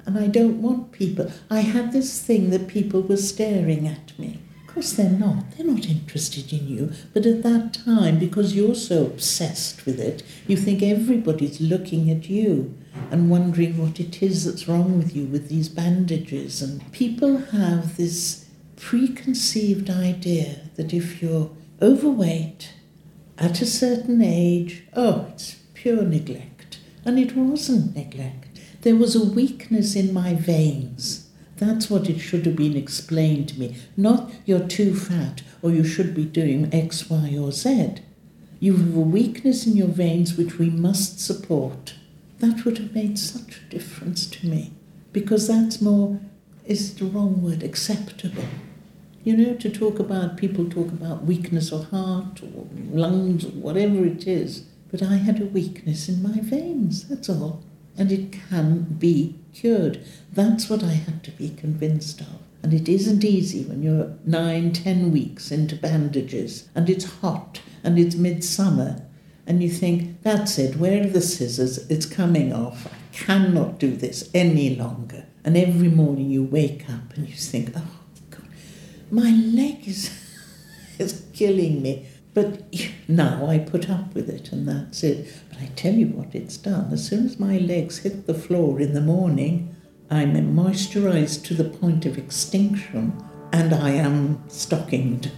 And 0.05 0.19
I 0.19 0.26
don't 0.26 0.61
want 0.61 0.93
people. 0.93 1.33
I 1.49 1.61
had 1.61 1.93
this 1.93 2.21
thing 2.21 2.50
that 2.50 2.69
people 2.69 3.00
were 3.00 3.17
staring 3.17 3.88
at 3.88 4.19
me. 4.19 4.38
Of 4.69 4.75
course, 4.75 4.93
they're 4.93 5.09
not. 5.09 5.53
They're 5.53 5.67
not 5.67 5.88
interested 5.88 6.53
in 6.53 6.69
you. 6.69 6.93
But 7.14 7.25
at 7.25 7.43
that 7.43 7.73
time, 7.73 8.19
because 8.19 8.55
you're 8.55 8.75
so 8.75 9.07
obsessed 9.07 9.87
with 9.87 9.99
it, 9.99 10.23
you 10.47 10.59
think 10.59 10.83
everybody's 10.83 11.62
looking 11.62 12.11
at 12.11 12.29
you 12.29 12.76
and 13.11 13.31
wondering 13.31 13.79
what 13.79 13.99
it 13.99 14.23
is 14.23 14.45
that's 14.45 14.69
wrong 14.69 14.99
with 14.99 15.17
you 15.17 15.25
with 15.25 15.49
these 15.49 15.71
bandages. 15.71 16.61
And 16.61 16.93
people 16.93 17.38
have 17.38 17.97
this 17.97 18.45
preconceived 18.76 19.88
idea 19.88 20.57
that 20.75 20.93
if 20.93 21.23
you're 21.23 21.50
overweight, 21.81 22.73
at 23.38 23.61
a 23.61 23.66
certain 23.66 24.23
age, 24.23 24.85
oh, 24.95 25.26
it's 25.33 25.57
pure 25.75 26.04
neglect. 26.04 26.78
And 27.04 27.19
it 27.19 27.37
wasn't 27.37 27.97
neglect. 27.97 28.61
There 28.83 28.97
was 28.97 29.16
a 29.16 29.25
weakness 29.25 29.97
in 29.97 30.12
my 30.12 30.35
veins. 30.35 31.28
That's 31.57 31.88
what 31.88 32.09
it 32.09 32.19
should 32.19 32.47
have 32.47 32.57
been 32.57 32.76
explained 32.76 33.49
to 33.50 33.61
me. 33.61 33.76
Not 33.97 34.31
you're 34.45 34.66
too 34.66 34.95
fat 34.95 35.43
or 35.62 35.71
you 35.71 35.85
should 35.85 36.14
be 36.14 36.25
doing 36.25 36.73
X, 36.73 37.09
Y, 37.09 37.37
or 37.38 37.52
Z. 37.52 37.97
You 38.61 38.76
have 38.76 38.97
a 38.97 39.00
weakness 39.00 39.66
in 39.66 39.76
your 39.76 39.88
veins 39.88 40.37
which 40.37 40.59
we 40.59 40.71
must 40.71 41.21
support. 41.21 41.95
That 42.40 42.64
would 42.64 42.78
have 42.78 42.95
made 42.95 43.19
such 43.19 43.59
a 43.59 43.71
difference 43.71 44.26
to 44.26 44.47
me 44.47 44.73
because 45.12 45.49
that's 45.49 45.81
more, 45.81 46.21
is 46.66 46.95
the 46.95 47.04
wrong 47.04 47.43
word, 47.43 47.62
acceptable. 47.62 48.45
You 49.25 49.37
know, 49.37 49.54
to 49.54 49.71
talk 49.71 49.99
about, 49.99 50.37
people 50.37 50.69
talk 50.69 50.88
about 50.88 51.25
weakness 51.25 51.73
of 51.73 51.88
heart 51.88 52.43
or 52.43 52.66
lungs 52.90 53.47
or 53.47 53.49
whatever 53.49 54.04
it 54.04 54.26
is. 54.26 54.64
But 54.90 55.02
I 55.02 55.16
had 55.16 55.40
a 55.40 55.47
weakness 55.47 56.09
in 56.09 56.23
my 56.23 56.40
veins, 56.40 57.09
that's 57.09 57.31
all. 57.31 57.64
And 57.97 58.12
it 58.12 58.33
can 58.33 58.83
be 58.83 59.37
cured. 59.54 60.04
That's 60.33 60.69
what 60.69 60.85
I 60.85 60.93
had 60.93 61.25
to 61.25 61.31
be 61.31 61.50
convinced 61.50 62.21
of. 62.21 62.38
And 62.62 62.75
it 62.75 62.88
isn't 62.88 63.25
easy 63.25 63.64
when 63.64 63.83
you're 63.83 64.14
nine, 64.25 64.73
ten 64.73 65.11
weeks 65.11 65.50
into 65.50 65.76
bandages 65.76 66.69
and 66.75 66.88
it's 66.88 67.21
hot 67.21 67.61
and 67.83 67.99
it's 67.99 68.14
midsummer 68.14 69.02
and 69.47 69.62
you 69.62 69.69
think, 69.69 70.23
that's 70.23 70.59
it, 70.59 70.76
where 70.76 71.02
are 71.02 71.09
the 71.09 71.21
scissors? 71.21 71.78
It's 71.90 72.07
coming 72.07 72.52
off. 72.52 72.87
I 72.87 73.14
cannot 73.14 73.78
do 73.78 73.95
this 73.95 74.31
any 74.33 74.75
longer. 74.75 75.26
And 75.45 75.57
every 75.57 75.88
morning 75.88 76.31
you 76.31 76.43
wake 76.43 76.88
up 76.88 77.14
and 77.14 77.28
you 77.28 77.35
think, 77.35 77.73
oh, 77.76 77.93
my 79.14 79.30
leg 79.30 79.87
is, 79.87 80.11
is 80.99 81.25
killing 81.33 81.83
me. 81.83 82.06
But 82.35 82.64
now 83.06 83.47
I 83.47 83.59
put 83.61 83.88
up 83.88 84.12
with 84.12 84.28
it 84.28 84.50
and 84.50 84.66
that's 84.66 85.04
it. 85.04 85.33
But 85.49 85.59
I 85.61 85.66
tell 85.76 85.94
you 85.94 86.09
what 86.09 86.35
it's 86.35 86.56
done. 86.56 86.92
As 86.92 87.06
soon 87.06 87.26
as 87.26 87.38
my 87.38 87.59
legs 87.59 87.99
hit 87.99 88.26
the 88.26 88.35
floor 88.35 88.80
in 88.80 88.92
the 88.92 89.00
morning, 89.00 89.76
I'm 90.11 90.35
moisturized 90.54 91.44
to 91.44 91.54
the 91.54 91.64
point 91.64 92.06
of 92.06 92.18
extinction 92.18 93.23
and 93.52 93.73
I 93.73 93.90
am 93.90 94.42
stockinged. 94.49 95.30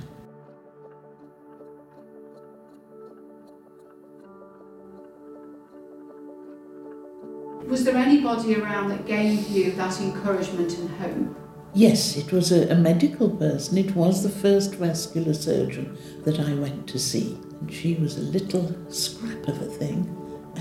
Was 7.68 7.84
there 7.84 7.96
anybody 7.96 8.54
around 8.54 8.88
that 8.88 9.06
gave 9.06 9.50
you 9.50 9.72
that 9.72 10.00
encouragement 10.00 10.72
and 10.78 10.88
hope? 10.92 11.45
Yes, 11.76 12.16
it 12.16 12.32
was 12.32 12.52
a, 12.52 12.72
a, 12.72 12.74
medical 12.74 13.28
person. 13.28 13.76
It 13.76 13.94
was 13.94 14.22
the 14.22 14.30
first 14.30 14.76
vascular 14.76 15.34
surgeon 15.34 15.98
that 16.24 16.40
I 16.40 16.54
went 16.54 16.88
to 16.88 16.98
see. 16.98 17.38
And 17.60 17.70
she 17.70 17.96
was 17.96 18.16
a 18.16 18.22
little 18.22 18.74
scrap 18.88 19.46
of 19.46 19.60
a 19.60 19.66
thing. 19.66 20.08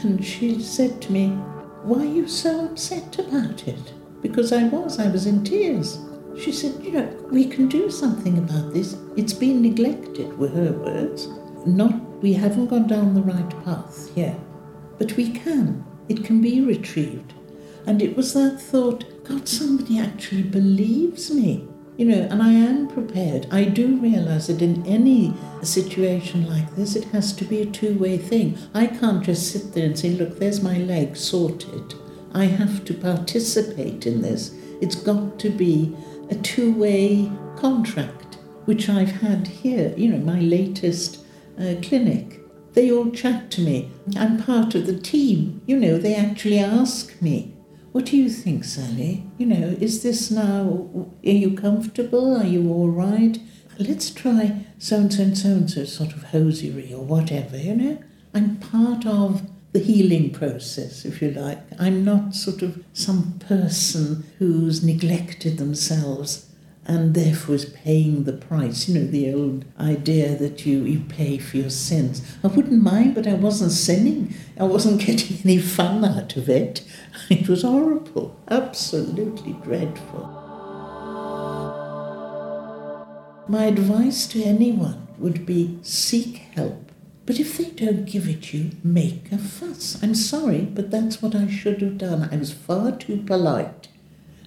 And 0.03 0.25
she 0.25 0.61
said 0.61 1.01
to 1.03 1.13
me, 1.13 1.29
Why 1.83 1.99
are 2.01 2.15
you 2.17 2.27
so 2.27 2.65
upset 2.65 3.17
about 3.17 3.65
it? 3.65 3.93
Because 4.21 4.51
I 4.51 4.65
was, 4.65 4.99
I 4.99 5.07
was 5.07 5.25
in 5.25 5.45
tears. 5.45 5.99
She 6.37 6.51
said, 6.51 6.83
You 6.83 6.91
know, 6.91 7.27
we 7.31 7.45
can 7.45 7.69
do 7.69 7.89
something 7.89 8.37
about 8.37 8.73
this. 8.73 8.97
It's 9.15 9.31
been 9.31 9.61
neglected, 9.61 10.37
were 10.37 10.49
her 10.49 10.73
words. 10.73 11.29
Not, 11.65 12.21
we 12.21 12.33
haven't 12.33 12.67
gone 12.67 12.87
down 12.87 13.13
the 13.13 13.21
right 13.21 13.63
path 13.63 14.11
yet, 14.17 14.37
but 14.99 15.15
we 15.15 15.31
can. 15.31 15.85
It 16.09 16.25
can 16.25 16.41
be 16.41 16.59
retrieved. 16.59 17.33
And 17.87 18.01
it 18.01 18.17
was 18.17 18.33
that 18.33 18.59
thought, 18.59 19.05
God, 19.27 19.47
somebody 19.47 19.99
actually 19.99 20.43
believes 20.43 21.31
me. 21.31 21.67
You 21.97 22.05
know, 22.05 22.27
and 22.29 22.43
I 22.43 22.51
am 22.51 22.89
prepared. 22.89 23.47
I 23.51 23.63
do 23.63 23.95
realize 23.97 24.47
that 24.47 24.61
in 24.61 24.85
any 24.85 25.33
situation 25.63 26.47
like 26.49 26.75
this, 26.75 26.95
it 26.95 27.05
has 27.05 27.33
to 27.33 27.45
be 27.45 27.61
a 27.61 27.65
two 27.65 27.97
way 27.97 28.17
thing. 28.17 28.57
I 28.73 28.87
can't 28.87 29.23
just 29.23 29.51
sit 29.51 29.73
there 29.73 29.85
and 29.85 29.97
say, 29.97 30.09
look, 30.09 30.37
there's 30.37 30.61
my 30.61 30.77
leg 30.77 31.15
sorted. 31.15 31.95
I 32.33 32.45
have 32.45 32.83
to 32.85 32.93
participate 32.93 34.05
in 34.05 34.21
this. 34.21 34.53
It's 34.81 34.95
got 34.95 35.39
to 35.39 35.49
be 35.49 35.95
a 36.29 36.35
two 36.35 36.73
way 36.73 37.31
contract, 37.55 38.35
which 38.65 38.89
I've 38.89 39.21
had 39.21 39.47
here, 39.47 39.93
you 39.95 40.09
know, 40.09 40.17
my 40.17 40.41
latest 40.41 41.25
uh, 41.57 41.75
clinic. 41.81 42.41
They 42.73 42.91
all 42.91 43.09
chat 43.09 43.49
to 43.51 43.61
me. 43.61 43.89
I'm 44.17 44.37
part 44.37 44.75
of 44.75 44.85
the 44.85 44.99
team. 44.99 45.61
You 45.65 45.79
know, 45.79 45.97
they 45.97 46.13
actually 46.13 46.59
ask 46.59 47.21
me, 47.21 47.54
what 47.95 48.07
do 48.07 48.17
you 48.17 48.29
think, 48.29 48.65
Sally? 48.65 49.23
You 49.37 49.45
know, 49.45 49.77
is 49.79 50.03
this 50.03 50.29
now, 50.29 50.89
are 51.25 51.29
you 51.29 51.55
comfortable? 51.55 52.35
Are 52.35 52.43
you 52.45 52.69
all 52.69 52.89
right? 52.89 53.39
Let's 53.79 54.09
try 54.09 54.65
so 54.77 54.97
and 54.97 55.13
so 55.13 55.23
and 55.23 55.37
so 55.37 55.47
and 55.47 55.71
so 55.71 55.85
sort 55.85 56.11
of 56.11 56.23
hosiery 56.23 56.93
or 56.93 57.05
whatever, 57.05 57.57
you 57.57 57.73
know? 57.73 58.03
I'm 58.33 58.57
part 58.57 59.05
of 59.05 59.49
the 59.71 59.79
healing 59.79 60.31
process, 60.31 61.05
if 61.05 61.21
you 61.21 61.31
like. 61.31 61.59
I'm 61.79 62.03
not 62.03 62.35
sort 62.35 62.61
of 62.63 62.83
some 62.91 63.39
person 63.39 64.25
who's 64.39 64.83
neglected 64.83 65.57
themselves 65.57 66.44
and 66.87 67.15
therefore 67.15 67.55
is 67.55 67.65
paying 67.65 68.23
the 68.23 68.33
price. 68.33 68.87
You 68.87 68.99
know, 68.99 69.07
the 69.07 69.33
old 69.33 69.65
idea 69.79 70.35
that 70.35 70.65
you, 70.65 70.83
you 70.83 70.99
pay 70.99 71.37
for 71.37 71.57
your 71.57 71.69
sins. 71.69 72.21
I 72.43 72.47
wouldn't 72.47 72.83
mind, 72.83 73.15
but 73.15 73.27
I 73.27 73.33
wasn't 73.33 73.71
sinning. 73.71 74.35
I 74.59 74.65
wasn't 74.65 75.01
getting 75.05 75.37
any 75.43 75.57
fun 75.57 76.05
out 76.05 76.35
of 76.35 76.49
it. 76.49 76.83
It 77.29 77.49
was 77.49 77.63
horrible, 77.63 78.39
absolutely 78.49 79.53
dreadful. 79.53 80.29
My 83.47 83.65
advice 83.65 84.27
to 84.27 84.43
anyone 84.43 85.07
would 85.17 85.45
be 85.45 85.79
seek 85.81 86.37
help. 86.55 86.91
But 87.25 87.39
if 87.39 87.57
they 87.57 87.71
don't 87.71 88.05
give 88.05 88.27
it 88.27 88.53
you, 88.53 88.71
make 88.83 89.31
a 89.31 89.39
fuss. 89.39 89.97
I'm 90.03 90.13
sorry, 90.13 90.61
but 90.61 90.91
that's 90.91 91.21
what 91.21 91.33
I 91.33 91.47
should 91.47 91.81
have 91.81 91.97
done. 91.97 92.29
I 92.31 92.37
was 92.37 92.53
far 92.53 92.91
too 92.91 93.23
polite. 93.25 93.87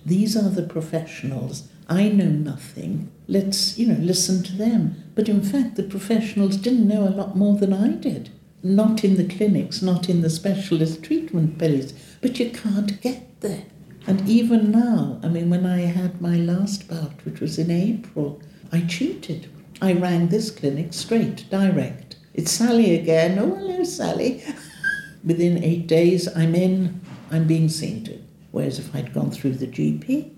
These 0.07 0.37
are 0.37 0.49
the 0.49 0.63
professionals 0.63 1.69
I 1.89 2.09
know 2.09 2.27
nothing. 2.27 3.11
Let's, 3.27 3.79
you 3.79 3.87
know, 3.87 3.99
listen 3.99 4.43
to 4.43 4.53
them. 4.57 5.05
But 5.15 5.29
in 5.29 5.43
fact, 5.43 5.77
the 5.77 5.83
professionals 5.83 6.57
didn't 6.57 6.87
know 6.87 7.09
a 7.09 7.11
lot 7.11 7.37
more 7.37 7.57
than 7.57 7.73
I 7.73 7.93
did. 7.93 8.31
Not 8.63 9.05
in 9.05 9.17
the 9.17 9.25
clinics, 9.25 9.81
not 9.81 10.09
in 10.09 10.21
the 10.21 10.31
specialist 10.31 11.03
treatment 11.03 11.59
place, 11.59 11.93
but 12.21 12.39
you 12.39 12.51
can't 12.51 13.01
get 13.01 13.41
there. 13.41 13.65
And 14.07 14.29
even 14.29 14.71
now, 14.71 15.21
I 15.23 15.29
mean, 15.29 15.49
when 15.51 15.65
I 15.65 15.81
had 15.81 16.21
my 16.21 16.37
last 16.37 16.89
bout, 16.89 17.25
which 17.25 17.41
was 17.41 17.59
in 17.59 17.71
April, 17.71 18.43
I 18.73 18.81
cheated. 18.83 19.51
I 19.81 19.93
rang 19.93 20.29
this 20.29 20.51
clinic 20.51 20.93
straight, 20.93 21.49
direct. 21.51 22.17
It's 22.35 22.51
Sally 22.51 22.95
again. 22.99 23.39
Oh, 23.39 23.55
hello, 23.55 23.85
Sally. 23.85 24.43
Within 25.25 25.63
eight 25.63 25.87
days, 25.87 26.29
I'm 26.37 26.55
in, 26.55 27.01
I'm 27.31 27.47
being 27.47 27.69
seen 27.69 28.05
to. 28.05 28.19
Whereas 28.51 28.79
if 28.79 28.95
I'd 28.95 29.15
gone 29.15 29.31
through 29.31 29.53
the 29.53 29.67
GP, 29.67 30.31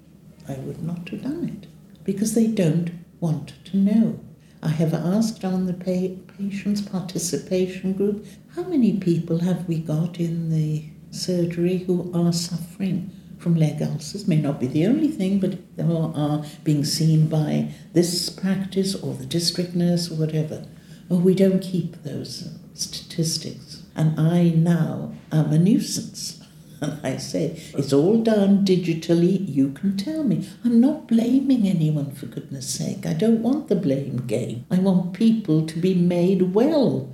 I 0.50 0.58
would 0.60 0.82
not 0.82 1.08
have 1.10 1.22
done 1.22 1.48
it 1.48 1.68
because 2.02 2.34
they 2.34 2.48
don't 2.48 2.90
want 3.20 3.52
to 3.66 3.76
know. 3.76 4.18
I 4.62 4.68
have 4.68 4.92
asked 4.92 5.44
on 5.44 5.66
the 5.66 5.72
patient's 5.72 6.82
participation 6.82 7.92
group 7.92 8.26
how 8.56 8.64
many 8.64 8.98
people 8.98 9.38
have 9.40 9.68
we 9.68 9.78
got 9.78 10.18
in 10.18 10.50
the 10.50 10.84
surgery 11.12 11.78
who 11.78 12.10
are 12.12 12.32
suffering 12.32 13.12
from 13.38 13.54
leg 13.54 13.80
ulcers. 13.80 14.26
May 14.26 14.40
not 14.40 14.58
be 14.58 14.66
the 14.66 14.86
only 14.86 15.08
thing, 15.08 15.38
but 15.38 15.58
who 15.76 15.96
are 15.96 16.44
being 16.64 16.84
seen 16.84 17.28
by 17.28 17.72
this 17.92 18.28
practice 18.28 18.94
or 18.94 19.14
the 19.14 19.26
district 19.26 19.74
nurse 19.74 20.10
or 20.10 20.16
whatever. 20.16 20.66
Oh, 21.08 21.18
we 21.18 21.34
don't 21.34 21.62
keep 21.62 22.02
those 22.02 22.50
statistics. 22.74 23.82
And 23.94 24.18
I 24.18 24.50
now 24.50 25.12
am 25.32 25.52
a 25.52 25.58
nuisance. 25.58 26.39
And 26.80 26.98
I 27.02 27.18
say, 27.18 27.62
it's 27.76 27.92
all 27.92 28.22
done 28.22 28.64
digitally, 28.64 29.46
you 29.46 29.72
can 29.72 29.96
tell 29.96 30.24
me. 30.24 30.48
I'm 30.64 30.80
not 30.80 31.08
blaming 31.08 31.66
anyone, 31.66 32.12
for 32.12 32.26
goodness 32.26 32.68
sake. 32.68 33.04
I 33.04 33.12
don't 33.12 33.42
want 33.42 33.68
the 33.68 33.76
blame 33.76 34.26
game. 34.26 34.64
I 34.70 34.78
want 34.78 35.12
people 35.12 35.66
to 35.66 35.78
be 35.78 35.94
made 35.94 36.54
well. 36.54 37.12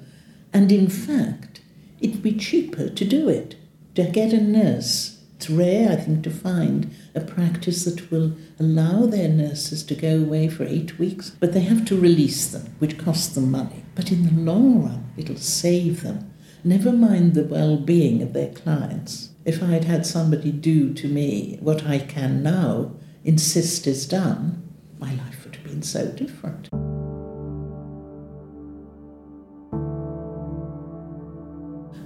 And 0.53 0.71
in 0.71 0.89
fact, 0.89 1.61
it'd 2.01 2.23
be 2.23 2.37
cheaper 2.37 2.89
to 2.89 3.05
do 3.05 3.29
it, 3.29 3.57
to 3.97 4.05
get 4.05 4.33
a 4.33 4.41
nurse. 4.41 5.21
It's 5.37 5.51
rare, 5.51 5.91
I 5.91 5.97
think, 5.97 6.23
to 6.25 6.31
find 6.31 6.95
a 7.15 7.21
practice 7.21 7.85
that 7.85 8.11
will 8.11 8.37
allow 8.59 9.05
their 9.05 9.29
nurses 9.29 9.83
to 9.85 9.95
go 9.95 10.19
away 10.19 10.49
for 10.49 10.65
eight 10.65 10.99
weeks, 10.99 11.31
but 11.31 11.53
they 11.53 11.61
have 11.61 11.85
to 11.87 12.01
release 12.01 12.47
them, 12.47 12.75
which 12.79 12.99
costs 12.99 13.35
them 13.35 13.51
money. 13.51 13.85
But 13.95 14.13
in 14.13 14.25
the 14.25 14.41
long 14.41 14.83
run, 14.85 15.11
it'll 15.17 15.37
save 15.37 16.03
them. 16.03 16.33
Never 16.65 16.93
mind 16.93 17.35
the 17.35 17.45
well 17.45 17.77
being 17.77 18.23
of 18.23 18.33
their 18.33 18.53
clients. 18.53 19.31
If 19.47 19.63
I 19.63 19.67
had 19.67 19.85
had 19.85 20.05
somebody 20.05 20.51
do 20.51 20.93
to 20.95 21.07
me 21.07 21.57
what 21.61 21.87
I 21.87 22.01
can 22.01 22.43
now 22.43 22.91
insist 23.23 23.87
is 23.87 24.05
done, 24.05 24.69
my 24.99 25.15
life 25.15 25.45
would 25.45 25.55
have 25.55 25.65
been 25.65 25.83
so 25.83 26.09
different. 26.09 26.69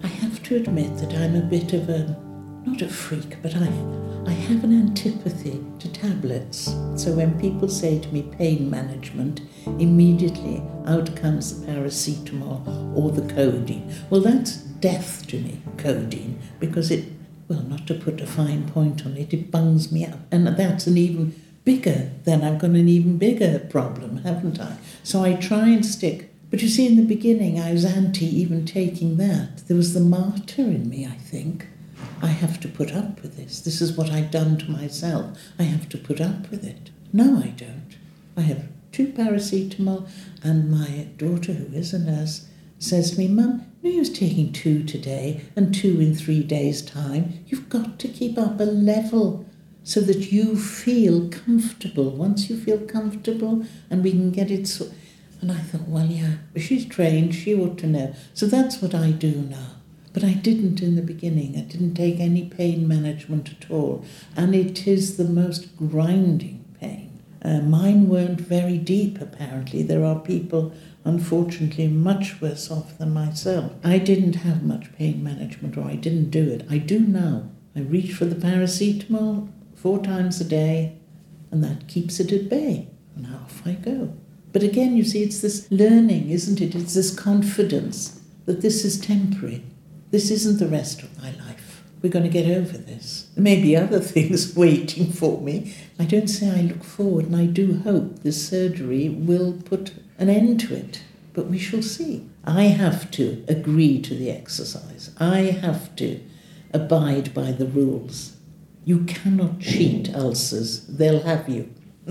I 0.05 0.07
have 0.07 0.43
to 0.43 0.57
admit 0.57 0.99
that 0.99 1.15
I'm 1.15 1.35
a 1.35 1.41
bit 1.41 1.73
of 1.73 1.89
a, 1.89 2.15
not 2.67 2.83
a 2.83 2.89
freak, 2.91 3.41
but 3.41 3.57
I, 3.57 3.73
I 4.27 4.33
have 4.33 4.63
an 4.63 4.79
antipathy 4.79 5.65
to 5.79 5.91
tablets. 5.91 6.67
So 6.95 7.11
when 7.15 7.41
people 7.41 7.71
say 7.71 8.01
to 8.01 8.09
me 8.13 8.21
pain 8.37 8.69
management, 8.69 9.41
immediately 9.79 10.63
out 10.85 11.17
comes 11.17 11.59
the 11.59 11.67
paracetamol 11.67 12.95
or 12.95 13.11
the 13.11 13.27
codeine. 13.33 13.91
Well, 14.11 14.21
that's 14.21 14.57
death 14.57 15.27
to 15.29 15.41
me, 15.41 15.63
codeine, 15.79 16.39
because 16.59 16.91
it, 16.91 17.07
well, 17.51 17.63
not 17.63 17.87
to 17.89 17.95
put 17.95 18.23
a 18.23 18.27
fine 18.27 18.67
point 18.71 19.05
on 19.05 19.19
it, 19.19 19.35
it 19.35 19.51
bungs 19.51 19.93
me 19.93 20.07
up. 20.07 20.21
And 20.31 20.47
that's 20.47 20.87
an 20.87 20.97
even 20.97 21.39
bigger, 21.65 22.13
then 22.25 22.43
I've 22.43 22.59
got 22.59 22.71
an 22.71 22.89
even 22.89 23.19
bigger 23.19 23.59
problem, 23.59 24.19
haven't 24.19 24.59
I? 24.59 24.79
So 25.03 25.23
I 25.23 25.35
try 25.35 25.69
and 25.69 25.85
stick 25.85 26.31
but 26.51 26.63
you 26.63 26.69
see, 26.69 26.87
in 26.87 26.97
the 26.97 27.03
beginning, 27.03 27.61
I 27.61 27.73
was 27.73 27.85
anti 27.85 28.27
even 28.27 28.67
taking 28.67 29.17
that. 29.19 29.69
There 29.69 29.77
was 29.77 29.95
the 29.95 30.01
martyr 30.01 30.63
in 30.63 30.89
me, 30.91 31.07
I 31.07 31.17
think. 31.17 31.69
I 32.21 32.27
have 32.27 32.59
to 32.61 32.69
put 32.69 32.93
up 32.93 33.23
with 33.23 33.37
this. 33.37 33.61
This 33.61 33.81
is 33.81 33.97
what 33.97 34.11
I've 34.11 34.33
done 34.33 34.59
to 34.59 34.71
myself. 34.71 35.39
I 35.59 35.63
have 35.63 35.89
to 35.91 35.99
put 35.99 36.21
up 36.21 36.51
with 36.51 36.65
it. 36.65 36.91
No, 37.13 37.39
I 37.39 37.49
don't. 37.49 37.97
I 38.37 38.41
have 38.43 38.67
two 38.91 39.09
paracetamol, 39.09 40.09
and 40.43 40.71
my 40.71 41.07
daughter, 41.17 41.53
who 41.53 41.73
is 41.77 41.95
a 41.95 42.01
nurse, 42.01 42.49
says 42.81 43.13
to 43.13 43.19
me, 43.19 43.29
Mum, 43.29 43.65
no 43.83 43.91
use 43.91 44.11
taking 44.11 44.53
two 44.53 44.83
today 44.83 45.43
and 45.55 45.73
two 45.73 46.01
in 46.01 46.15
three 46.15 46.43
days' 46.43 46.83
time. 46.83 47.45
You've 47.47 47.69
got 47.69 47.99
to 48.01 48.09
keep 48.09 48.37
up 48.37 48.59
a 48.59 48.65
level 48.65 49.47
so 49.85 50.01
that 50.01 50.33
you 50.33 50.57
feel 50.57 51.29
comfortable. 51.29 52.11
Once 52.11 52.51
you 52.51 52.59
feel 52.59 52.79
comfortable, 52.79 53.65
and 53.89 54.03
we 54.03 54.11
can 54.11 54.31
get 54.33 54.51
it. 54.51 54.67
So- 54.67 54.91
and 55.41 55.51
I 55.51 55.59
thought, 55.59 55.89
well, 55.89 56.07
yeah, 56.07 56.35
she's 56.57 56.85
trained, 56.85 57.35
she 57.35 57.55
ought 57.55 57.79
to 57.79 57.87
know. 57.87 58.15
So 58.35 58.47
that's 58.47 58.83
what 58.83 58.95
I 58.95 59.11
do 59.11 59.33
now. 59.49 59.77
But 60.13 60.25
I 60.25 60.35
didn't 60.35 60.83
in 60.83 60.97
the 60.97 61.03
beginning. 61.03 61.57
I 61.57 61.63
didn't 61.63 61.95
take 61.95 62.21
any 62.21 62.45
pain 62.45 62.87
management 62.87 63.49
at 63.51 63.71
all. 63.71 64.05
And 64.37 64.55
it 64.55 64.87
is 64.87 65.17
the 65.17 65.25
most 65.25 65.77
grinding 65.77 66.65
pain. 66.79 67.23
Uh, 67.43 67.61
mine 67.61 68.09
weren't 68.09 68.41
very 68.41 68.77
deep, 68.77 69.21
apparently. 69.21 69.83
There 69.83 70.05
are 70.05 70.19
people, 70.19 70.73
unfortunately, 71.05 71.89
much 71.89 72.41
worse 72.41 72.71
off 72.71 72.99
than 72.99 73.13
myself. 73.13 73.73
I 73.83 73.99
didn't 73.99 74.37
have 74.37 74.63
much 74.63 74.93
pain 74.97 75.23
management, 75.23 75.77
or 75.77 75.85
I 75.85 75.97
didn't 75.97 76.31
do 76.31 76.49
it. 76.51 76.67
I 76.71 76.79
do 76.79 77.01
now. 77.01 77.51
I 77.75 77.81
reach 77.81 78.13
for 78.13 78.25
the 78.25 78.35
paracetamol 78.35 79.51
four 79.75 80.03
times 80.03 80.41
a 80.41 80.45
day, 80.45 80.99
and 81.51 81.63
that 81.65 81.89
keeps 81.89 82.21
it 82.21 82.33
at 82.33 82.49
bay. 82.49 82.89
And 83.17 83.27
off 83.27 83.63
I 83.67 83.73
go. 83.73 84.15
But 84.53 84.63
again, 84.63 84.97
you 84.97 85.05
see, 85.05 85.23
it's 85.23 85.41
this 85.41 85.69
learning, 85.71 86.31
isn't 86.31 86.61
it? 86.61 86.75
It's 86.75 86.95
this 86.95 87.15
confidence 87.15 88.21
that 88.47 88.61
this 88.63 88.85
is 88.85 89.01
temporary. 89.01 89.65
This 90.11 90.31
isn't 90.31 90.59
the 90.59 90.69
rest 90.69 91.03
of 91.03 91.23
my 91.23 91.31
life. 91.31 91.50
We're 92.03 92.13
going 92.13 92.25
to 92.25 92.31
get 92.31 92.51
over 92.51 92.79
this. 92.79 93.29
There 93.35 93.45
may 93.45 93.61
be 93.61 93.77
other 93.77 94.01
things 94.01 94.57
waiting 94.57 95.13
for 95.13 95.41
me. 95.41 95.75
I 95.99 96.05
don't 96.05 96.29
say 96.29 96.51
I 96.51 96.63
look 96.63 96.83
forward, 96.83 97.27
and 97.27 97.37
I 97.37 97.47
do 97.47 97.81
hope 97.81 98.21
this 98.21 98.49
surgery 98.49 99.09
will 99.09 99.53
put 99.53 99.93
an 100.19 100.31
end 100.31 100.61
to 100.61 100.75
it. 100.75 101.03
But 101.35 101.47
we 101.47 101.59
shall 101.59 101.83
see. 101.83 102.29
I 102.45 102.65
have 102.65 103.11
to 103.13 103.45
agree 103.49 104.01
to 104.03 104.15
the 104.15 104.31
exercise. 104.31 105.11
I 105.19 105.39
have 105.63 105.95
to 105.97 106.21
abide 106.73 107.35
by 107.35 107.53
the 107.53 107.67
rules. 107.67 108.37
You 108.85 109.05
cannot 109.05 109.61
cheat 109.61 110.15
ulcers, 110.15 110.87
they'll 110.87 111.23
have 111.23 111.49
you. 111.49 111.73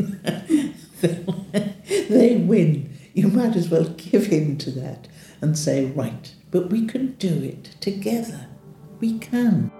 they 0.99 2.35
win. 2.37 2.97
You 3.13 3.27
might 3.27 3.55
as 3.55 3.69
well 3.69 3.85
give 3.85 4.31
in 4.31 4.57
to 4.59 4.71
that 4.71 5.07
and 5.41 5.57
say, 5.57 5.85
right, 5.85 6.33
but 6.51 6.69
we 6.69 6.85
can 6.85 7.13
do 7.13 7.43
it 7.43 7.75
together. 7.79 8.47
We 8.99 9.17
can. 9.17 9.71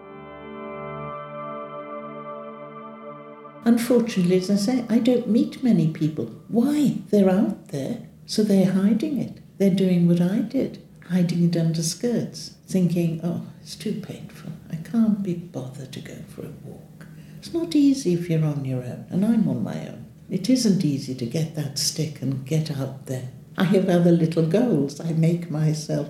Unfortunately, 3.70 4.38
as 4.38 4.50
I 4.50 4.56
say, 4.56 4.84
I 4.90 4.98
don't 4.98 5.30
meet 5.30 5.64
many 5.64 5.90
people. 5.90 6.26
Why? 6.48 6.96
They're 7.12 7.30
out 7.30 7.68
there, 7.68 8.00
so 8.26 8.42
they're 8.42 8.72
hiding 8.72 9.20
it. 9.20 9.38
They're 9.60 9.70
doing 9.70 10.08
what 10.08 10.20
I 10.20 10.40
did, 10.40 10.82
hiding 11.08 11.44
it 11.44 11.56
under 11.56 11.84
skirts, 11.84 12.56
thinking, 12.66 13.22
oh, 13.24 13.46
it's 13.62 13.76
too 13.76 14.02
painful. 14.02 14.54
I 14.72 14.78
can't 14.78 15.22
be 15.22 15.36
bothered 15.36 15.92
to 15.92 16.00
go 16.00 16.16
for 16.30 16.48
a 16.48 16.52
walk. 16.64 17.06
It's 17.38 17.54
not 17.54 17.76
easy 17.76 18.16
if 18.16 18.28
you're 18.28 18.44
on 18.44 18.66
your 18.66 18.82
own, 18.82 19.06
and 19.12 19.24
I'm 19.24 19.48
on 19.48 19.62
my 19.64 19.88
own. 19.88 20.08
It 20.32 20.50
isn't 20.50 20.84
easy 20.84 21.14
to 21.14 21.26
get 21.28 21.54
that 21.54 21.78
stick 21.78 22.24
and 22.24 22.44
get 22.48 22.72
out 22.76 23.06
there. 23.06 23.30
I 23.56 23.66
have 23.66 23.88
other 23.88 24.12
little 24.12 24.48
goals. 24.48 25.00
I 25.00 25.12
make 25.14 25.52
myself. 25.52 26.10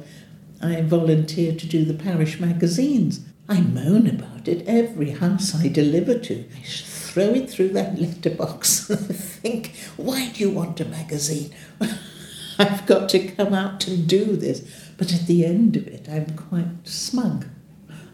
I 0.61 0.79
volunteer 0.79 1.53
to 1.53 1.67
do 1.67 1.83
the 1.83 1.93
parish 1.93 2.39
magazines. 2.39 3.19
I 3.49 3.61
moan 3.61 4.05
about 4.07 4.47
it 4.47 4.63
every 4.67 5.09
house 5.09 5.55
I 5.55 5.69
deliver 5.69 6.19
to. 6.19 6.45
I 6.55 6.61
throw 6.67 7.33
it 7.33 7.49
through 7.49 7.69
that 7.69 7.99
letterbox 7.99 8.87
and 8.91 8.99
think, 9.15 9.75
why 9.97 10.29
do 10.29 10.41
you 10.41 10.51
want 10.51 10.79
a 10.79 10.85
magazine? 10.85 11.51
I've 12.59 12.85
got 12.85 13.09
to 13.09 13.27
come 13.27 13.55
out 13.55 13.87
and 13.87 14.07
do 14.07 14.35
this. 14.35 14.61
But 14.97 15.11
at 15.11 15.25
the 15.25 15.45
end 15.45 15.75
of 15.77 15.87
it, 15.87 16.07
I'm 16.07 16.35
quite 16.35 16.87
smug. 16.87 17.47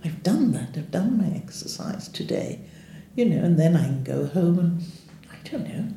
I've 0.05 0.23
done 0.23 0.53
that. 0.53 0.77
I've 0.77 0.91
done 0.91 1.17
my 1.17 1.35
exercise 1.35 2.07
today. 2.07 2.61
You 3.15 3.25
know, 3.25 3.43
and 3.43 3.59
then 3.59 3.75
I 3.75 3.83
can 3.83 4.03
go 4.03 4.27
home 4.27 4.59
and 4.59 4.83
I 5.29 5.49
don't 5.49 5.67
know, 5.67 5.89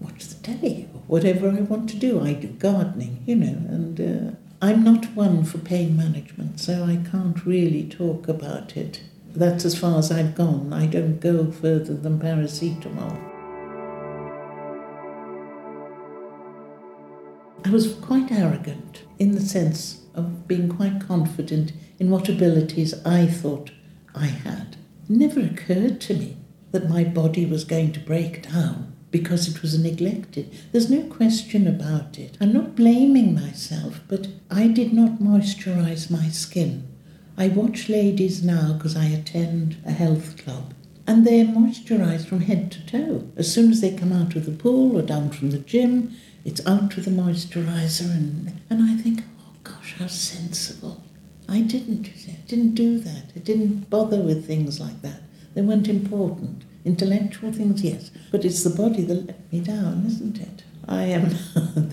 watch 0.00 0.26
the 0.26 0.42
telly 0.42 0.88
or 0.92 1.00
whatever 1.06 1.48
I 1.48 1.60
want 1.60 1.88
to 1.90 1.96
do. 1.96 2.20
I 2.20 2.34
do 2.34 2.48
gardening, 2.48 3.22
you 3.24 3.36
know, 3.36 3.46
and 3.46 4.00
uh, 4.00 4.36
I'm 4.64 4.84
not 4.84 5.06
one 5.16 5.42
for 5.42 5.58
pain 5.58 5.96
management, 5.96 6.60
so 6.60 6.84
I 6.84 6.94
can't 7.10 7.44
really 7.44 7.82
talk 7.82 8.28
about 8.28 8.76
it. 8.76 9.00
That's 9.34 9.64
as 9.64 9.76
far 9.76 9.98
as 9.98 10.12
I've 10.12 10.36
gone. 10.36 10.72
I 10.72 10.86
don't 10.86 11.18
go 11.18 11.50
further 11.50 11.94
than 11.94 12.20
paracetamol. 12.20 13.20
I 17.64 17.70
was 17.70 17.96
quite 17.96 18.30
arrogant 18.30 19.02
in 19.18 19.32
the 19.32 19.40
sense 19.40 20.02
of 20.14 20.46
being 20.46 20.68
quite 20.68 21.00
confident 21.00 21.72
in 21.98 22.10
what 22.10 22.28
abilities 22.28 22.94
I 23.04 23.26
thought 23.26 23.72
I 24.14 24.26
had. 24.26 24.76
It 25.08 25.16
never 25.16 25.40
occurred 25.40 26.00
to 26.02 26.14
me 26.14 26.36
that 26.70 26.88
my 26.88 27.02
body 27.02 27.46
was 27.46 27.64
going 27.64 27.90
to 27.94 28.00
break 28.00 28.48
down 28.48 28.92
because 29.12 29.46
it 29.46 29.62
was 29.62 29.78
neglected. 29.78 30.50
There's 30.72 30.90
no 30.90 31.02
question 31.02 31.68
about 31.68 32.18
it. 32.18 32.36
I'm 32.40 32.52
not 32.52 32.74
blaming 32.74 33.34
myself, 33.34 34.00
but 34.08 34.26
I 34.50 34.66
did 34.66 34.92
not 34.92 35.20
moisturize 35.20 36.10
my 36.10 36.28
skin. 36.30 36.88
I 37.36 37.48
watch 37.48 37.88
ladies 37.88 38.42
now 38.42 38.72
because 38.72 38.96
I 38.96 39.04
attend 39.06 39.76
a 39.86 39.92
health 39.92 40.42
club, 40.42 40.74
and 41.06 41.26
they're 41.26 41.44
moisturized 41.44 42.26
from 42.26 42.40
head 42.40 42.72
to 42.72 42.86
toe. 42.86 43.28
As 43.36 43.52
soon 43.52 43.70
as 43.70 43.80
they 43.80 43.94
come 43.94 44.12
out 44.12 44.34
of 44.34 44.46
the 44.46 44.52
pool 44.52 44.96
or 44.96 45.02
down 45.02 45.30
from 45.30 45.50
the 45.50 45.58
gym, 45.58 46.16
it's 46.44 46.66
out 46.66 46.96
with 46.96 47.04
the 47.04 47.10
moisturizer, 47.10 48.10
and, 48.10 48.60
and 48.70 48.82
I 48.82 49.00
think, 49.00 49.22
oh 49.40 49.54
gosh, 49.62 49.94
how 49.98 50.06
sensible. 50.06 51.02
I 51.48 51.60
didn't, 51.60 52.08
didn't 52.48 52.74
do 52.74 52.98
that. 53.00 53.24
I 53.36 53.40
didn't 53.40 53.90
bother 53.90 54.20
with 54.20 54.46
things 54.46 54.80
like 54.80 55.02
that. 55.02 55.20
They 55.54 55.60
weren't 55.60 55.88
important. 55.88 56.64
Intellectual 56.84 57.52
things, 57.52 57.82
yes, 57.82 58.10
but 58.30 58.44
it's 58.44 58.64
the 58.64 58.70
body 58.70 59.02
that 59.04 59.26
let 59.26 59.52
me 59.52 59.60
down, 59.60 60.04
isn't 60.06 60.40
it? 60.40 60.64
I 60.88 61.04
am. 61.04 61.36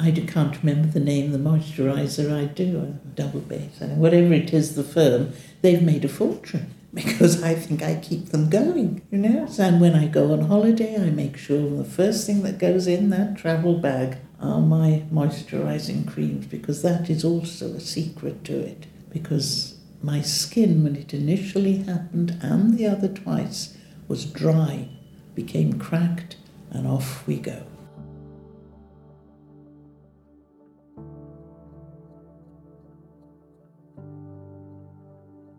I 0.00 0.12
can't 0.12 0.56
remember 0.62 0.88
the 0.88 1.00
name 1.00 1.32
the 1.32 1.38
moisturiser 1.38 2.32
I 2.32 2.44
do, 2.44 2.98
Doublebase, 3.14 3.80
and 3.80 3.92
uh, 3.92 3.94
whatever 3.96 4.32
it 4.32 4.52
is, 4.52 4.76
the 4.76 4.84
firm, 4.84 5.32
they've 5.62 5.82
made 5.82 6.04
a 6.04 6.08
fortune. 6.08 6.74
because 6.94 7.42
I 7.42 7.54
think 7.54 7.82
I 7.82 7.96
keep 7.96 8.30
them 8.30 8.48
going, 8.48 9.02
you 9.10 9.18
know. 9.18 9.46
And 9.58 9.80
when 9.80 9.94
I 9.94 10.06
go 10.06 10.32
on 10.32 10.42
holiday, 10.42 10.96
I 10.96 11.10
make 11.10 11.36
sure 11.36 11.76
the 11.76 11.84
first 11.84 12.26
thing 12.26 12.42
that 12.42 12.58
goes 12.58 12.86
in 12.86 13.10
that 13.10 13.36
travel 13.36 13.78
bag 13.78 14.18
are 14.40 14.60
my 14.60 15.04
moisturizing 15.12 16.06
creams 16.06 16.46
because 16.46 16.82
that 16.82 17.10
is 17.10 17.24
also 17.24 17.74
a 17.74 17.80
secret 17.80 18.42
to 18.44 18.58
it. 18.58 18.86
Because 19.10 19.78
my 20.02 20.22
skin, 20.22 20.82
when 20.82 20.96
it 20.96 21.12
initially 21.12 21.78
happened 21.82 22.38
and 22.40 22.78
the 22.78 22.86
other 22.86 23.08
twice, 23.08 23.76
was 24.08 24.24
dry, 24.24 24.88
became 25.34 25.78
cracked, 25.78 26.36
and 26.70 26.86
off 26.86 27.26
we 27.26 27.38
go. 27.38 27.62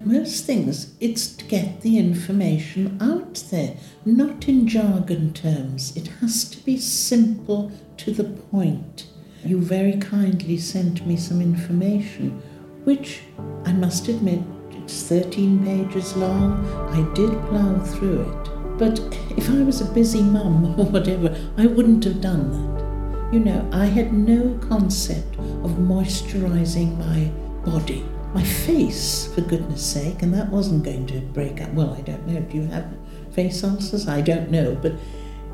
most 0.09 0.45
things, 0.45 0.95
it's 0.99 1.27
to 1.35 1.45
get 1.45 1.81
the 1.81 1.99
information 1.99 2.97
out 2.99 3.35
there, 3.51 3.75
not 4.05 4.47
in 4.47 4.67
jargon 4.67 5.31
terms. 5.33 5.95
It 5.95 6.07
has 6.19 6.49
to 6.49 6.57
be 6.65 6.77
simple 6.77 7.71
to 7.97 8.11
the 8.11 8.23
point. 8.23 9.05
You 9.45 9.61
very 9.61 9.97
kindly 9.97 10.57
sent 10.57 11.05
me 11.05 11.15
some 11.15 11.41
information, 11.41 12.41
which 12.85 13.21
I 13.65 13.73
must 13.73 14.07
admit, 14.07 14.41
it's 14.71 15.03
13 15.03 15.63
pages 15.63 16.15
long. 16.17 16.65
I 16.91 17.01
did 17.13 17.29
plough 17.47 17.79
through 17.85 18.21
it. 18.21 18.38
But 18.79 18.99
if 19.37 19.49
I 19.51 19.61
was 19.61 19.81
a 19.81 19.93
busy 19.93 20.23
mum 20.23 20.65
or 20.79 20.85
whatever, 20.85 21.35
I 21.57 21.67
wouldn't 21.67 22.03
have 22.05 22.21
done 22.21 22.49
that. 22.51 23.33
You 23.33 23.41
know, 23.41 23.69
I 23.71 23.85
had 23.85 24.11
no 24.11 24.57
concept 24.67 25.35
of 25.35 25.71
moisturizing 25.77 26.97
my 26.97 27.29
body 27.69 28.03
my 28.33 28.43
face, 28.43 29.33
for 29.33 29.41
goodness 29.41 29.83
sake, 29.83 30.21
and 30.21 30.33
that 30.33 30.49
wasn't 30.49 30.83
going 30.83 31.07
to 31.07 31.19
break 31.19 31.61
up. 31.61 31.73
Well, 31.73 31.95
I 31.97 32.01
don't 32.01 32.27
know. 32.27 32.39
Do 32.41 32.57
you 32.57 32.67
have 32.67 32.87
face 33.31 33.63
ulcers? 33.63 34.07
I 34.07 34.21
don't 34.21 34.51
know. 34.51 34.75
But, 34.75 34.93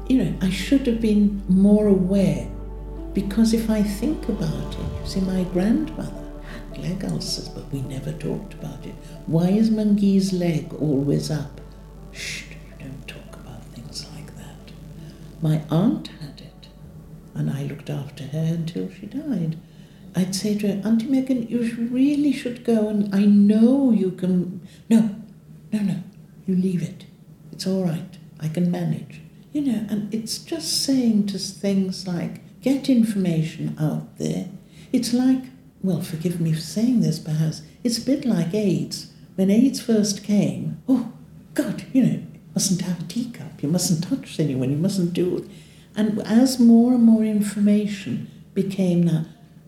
you 0.08 0.24
know, 0.24 0.34
I 0.42 0.50
should 0.50 0.86
have 0.88 1.00
been 1.00 1.42
more 1.48 1.88
aware 1.88 2.48
because 3.14 3.54
if 3.54 3.70
I 3.70 3.82
think 3.82 4.28
about 4.28 4.74
it, 4.74 4.80
you 4.80 5.06
see, 5.06 5.22
my 5.22 5.44
grandmother 5.46 6.24
had 6.52 6.78
leg 6.78 7.06
ulcers, 7.06 7.48
but 7.48 7.72
we 7.72 7.82
never 7.82 8.12
talked 8.12 8.56
about 8.56 8.86
it. 8.86 8.96
Why 9.26 9.50
is 9.50 9.70
Mungi's 9.70 10.34
leg 10.34 10.74
always 10.74 11.32
up? 11.32 11.62
Shh, 12.12 12.44
you 12.50 12.86
don't 12.86 13.08
talk 13.08 13.36
about 13.38 13.64
things 13.68 14.06
like 14.14 14.36
that. 14.36 14.74
My 15.46 15.62
aunt 15.70 16.08
had 16.08 16.42
it, 16.42 16.70
and 17.36 17.52
I 17.52 17.66
looked 17.66 17.92
after 17.92 18.24
her 18.24 18.56
until 18.56 18.90
she 18.90 19.06
died. 19.06 19.60
I'd 20.16 20.34
say 20.34 20.58
to 20.58 20.68
her, 20.68 20.82
Auntie 20.84 21.06
Megan, 21.06 21.48
you 21.48 21.88
really 21.92 22.32
should 22.32 22.64
go 22.64 22.90
and 22.90 23.14
I 23.14 23.26
know 23.26 23.92
you 23.92 24.10
can. 24.10 24.68
No, 24.90 25.16
no, 25.72 25.82
no, 25.82 25.98
you 26.48 26.56
leave 26.56 26.82
it. 26.82 27.06
It's 27.52 27.68
all 27.68 27.84
right. 27.84 28.18
I 28.40 28.48
can 28.48 28.72
manage. 28.72 29.22
You 29.54 29.62
know, 29.62 29.86
and 29.88 30.12
it's 30.12 30.40
just 30.40 30.84
saying 30.84 31.28
to 31.28 31.38
things 31.38 32.08
like, 32.08 32.42
get 32.62 32.90
information 32.90 33.76
out 33.80 34.18
there. 34.18 34.48
It's 34.92 35.14
like, 35.14 35.44
well, 35.84 36.02
forgive 36.02 36.42
me 36.42 36.54
for 36.54 36.60
saying 36.60 37.02
this 37.02 37.20
perhaps, 37.20 37.62
it's 37.84 38.00
a 38.00 38.06
bit 38.06 38.26
like 38.26 38.56
AIDS. 38.56 39.12
When 39.36 39.52
AIDS 39.52 39.80
first 39.80 40.24
came, 40.24 40.82
oh, 40.90 41.14
God, 41.54 41.86
you 41.94 42.04
know, 42.04 42.24
mustn't 42.56 42.82
have 42.82 43.02
a 43.02 43.04
teacup, 43.04 43.62
you 43.62 43.70
mustn't 43.70 44.04
touch 44.04 44.40
anyone, 44.40 44.72
you 44.72 44.78
mustn't 44.78 45.14
do 45.14 45.38
it. 45.38 45.44
And 45.96 46.20
as 46.22 46.60
more 46.60 46.94
and 46.94 47.04
more 47.04 47.24
information 47.24 48.32
became 48.54 49.04
now, 49.04 49.26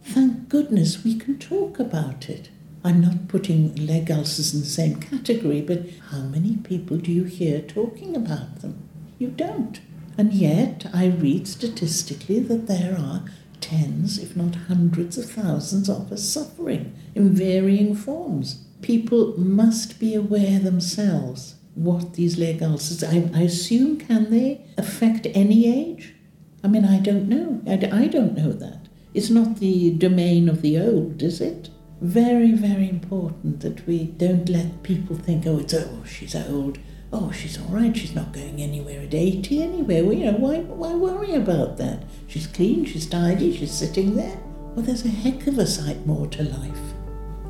Thank 0.08 0.48
goodness 0.48 1.04
we 1.04 1.16
can 1.16 1.38
talk 1.38 1.80
about 1.80 2.30
it. 2.30 2.50
I'm 2.82 3.02
not 3.02 3.28
putting 3.28 3.76
leg 3.76 4.10
ulcers 4.10 4.54
in 4.54 4.62
the 4.62 4.66
same 4.66 5.02
category, 5.02 5.60
but 5.60 5.84
how 6.12 6.22
many 6.22 6.56
people 6.56 6.96
do 6.96 7.12
you 7.12 7.26
hear 7.26 7.60
talking 7.60 8.16
about 8.16 8.62
them? 8.62 8.88
You 9.20 9.28
don't. 9.28 9.82
And 10.18 10.32
yet, 10.32 10.90
I 10.94 11.08
read 11.08 11.46
statistically 11.46 12.40
that 12.40 12.68
there 12.68 12.98
are 12.98 13.26
tens, 13.60 14.18
if 14.18 14.38
not 14.38 14.56
hundreds 14.56 15.18
of 15.18 15.30
thousands 15.30 15.90
of 15.90 16.10
us 16.10 16.24
suffering 16.24 16.96
in 17.14 17.32
varying 17.32 17.94
forms. 17.94 18.64
People 18.82 19.38
must 19.38 20.00
be 20.00 20.16
aware 20.16 20.58
themselves 20.58 21.56
what 21.78 22.16
these 22.16 22.38
leg 22.38 22.64
ulcers, 22.64 23.04
I, 23.04 23.30
I 23.34 23.42
assume, 23.42 23.98
can 23.98 24.32
they 24.32 24.66
affect 24.78 25.28
any 25.34 25.68
age? 25.68 26.16
I 26.64 26.68
mean, 26.68 26.86
I 26.86 27.00
don't 27.00 27.30
know. 27.30 27.62
I, 27.68 28.04
I 28.04 28.08
don't 28.08 28.36
know 28.36 28.52
that. 28.52 28.88
It's 29.14 29.30
not 29.30 29.58
the 29.58 29.92
domain 29.92 30.50
of 30.50 30.62
the 30.62 30.80
old, 30.80 31.22
is 31.22 31.40
it? 31.40 31.70
Very, 32.02 32.52
very 32.52 32.90
important 32.90 33.62
that 33.62 33.86
we 33.88 34.06
don't 34.06 34.50
let 34.50 34.84
people 34.84 35.16
think, 35.16 35.46
oh, 35.46 35.60
it's 35.60 35.74
oh, 35.74 36.04
she's 36.06 36.36
old. 36.36 36.80
Oh, 37.14 37.32
she's 37.32 37.60
all 37.60 37.70
right. 37.70 37.96
She's 37.96 38.16
not 38.16 38.34
going 38.34 38.62
anywhere 38.62 39.02
at 39.02 39.14
80 39.14 39.64
anyway. 39.64 40.02
Well, 40.02 40.14
you 40.14 40.26
know, 40.26 40.38
why, 40.38 40.60
why 40.60 40.94
worry 40.94 41.36
about 41.36 41.78
that? 41.78 42.04
She's 42.28 42.48
clean, 42.48 42.86
she's 42.86 43.08
tidy, 43.08 43.56
she's 43.56 43.72
sitting 43.72 44.16
there. 44.16 44.38
Well, 44.76 44.86
there's 44.86 45.06
a 45.06 45.10
heck 45.10 45.48
of 45.48 45.58
a 45.58 45.66
sight 45.66 46.06
more 46.06 46.28
to 46.28 46.44
life 46.44 46.94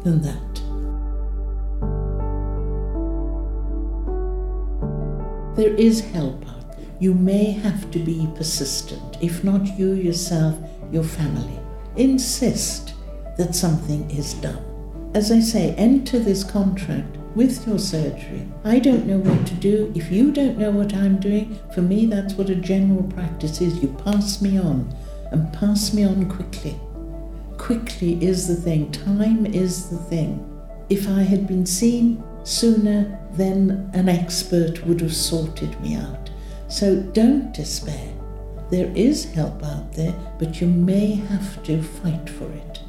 than 0.03 0.21
that. 0.21 0.66
There 5.57 5.73
is 5.73 6.01
help 6.11 6.47
out. 6.47 6.75
You 6.99 7.15
may 7.15 7.45
have 7.51 7.89
to 7.89 7.97
be 7.97 8.29
persistent. 8.35 9.17
If 9.21 9.43
not 9.43 9.65
you 9.77 9.93
yourself, 9.93 10.55
your 10.91 11.03
family. 11.03 11.59
Insist 11.95 12.93
that 13.37 13.55
something 13.55 14.07
is 14.11 14.35
done. 14.35 14.63
As 15.15 15.31
I 15.31 15.39
say, 15.39 15.73
enter 15.73 16.19
this 16.19 16.43
contract 16.43 17.17
with 17.35 17.67
your 17.67 17.79
surgery. 17.79 18.47
I 18.65 18.77
don't 18.77 19.07
know 19.07 19.17
what 19.17 19.47
to 19.47 19.55
do. 19.55 19.91
If 19.95 20.11
you 20.11 20.31
don't 20.31 20.59
know 20.59 20.69
what 20.69 20.93
I'm 20.93 21.19
doing, 21.19 21.59
for 21.73 21.81
me, 21.81 22.05
that's 22.05 22.35
what 22.35 22.51
a 22.51 22.55
general 22.55 23.01
practice 23.03 23.59
is. 23.59 23.81
You 23.81 23.87
pass 24.05 24.43
me 24.43 24.59
on 24.59 24.95
and 25.31 25.51
pass 25.53 25.91
me 25.91 26.03
on 26.03 26.29
quickly. 26.29 26.79
Quickly 27.57 28.23
is 28.23 28.47
the 28.47 28.55
thing, 28.55 28.91
time 28.91 29.47
is 29.47 29.89
the 29.89 29.97
thing. 29.97 30.43
If 30.89 31.09
I 31.09 31.23
had 31.23 31.47
been 31.47 31.65
seen 31.65 32.23
sooner, 32.47 33.19
than 33.33 33.89
an 33.93 34.09
expert 34.09 34.85
would 34.85 35.01
have 35.01 35.15
sorted 35.15 35.79
me 35.81 35.95
out. 35.95 36.29
So 36.67 37.01
don't 37.01 37.53
despair. 37.53 38.13
There 38.69 38.91
is 38.95 39.25
help 39.33 39.63
out 39.63 39.93
there, 39.93 40.13
but 40.39 40.59
you 40.59 40.67
may 40.67 41.15
have 41.15 41.63
to 41.63 41.81
fight 41.81 42.29
for 42.29 42.51
it. 42.51 42.79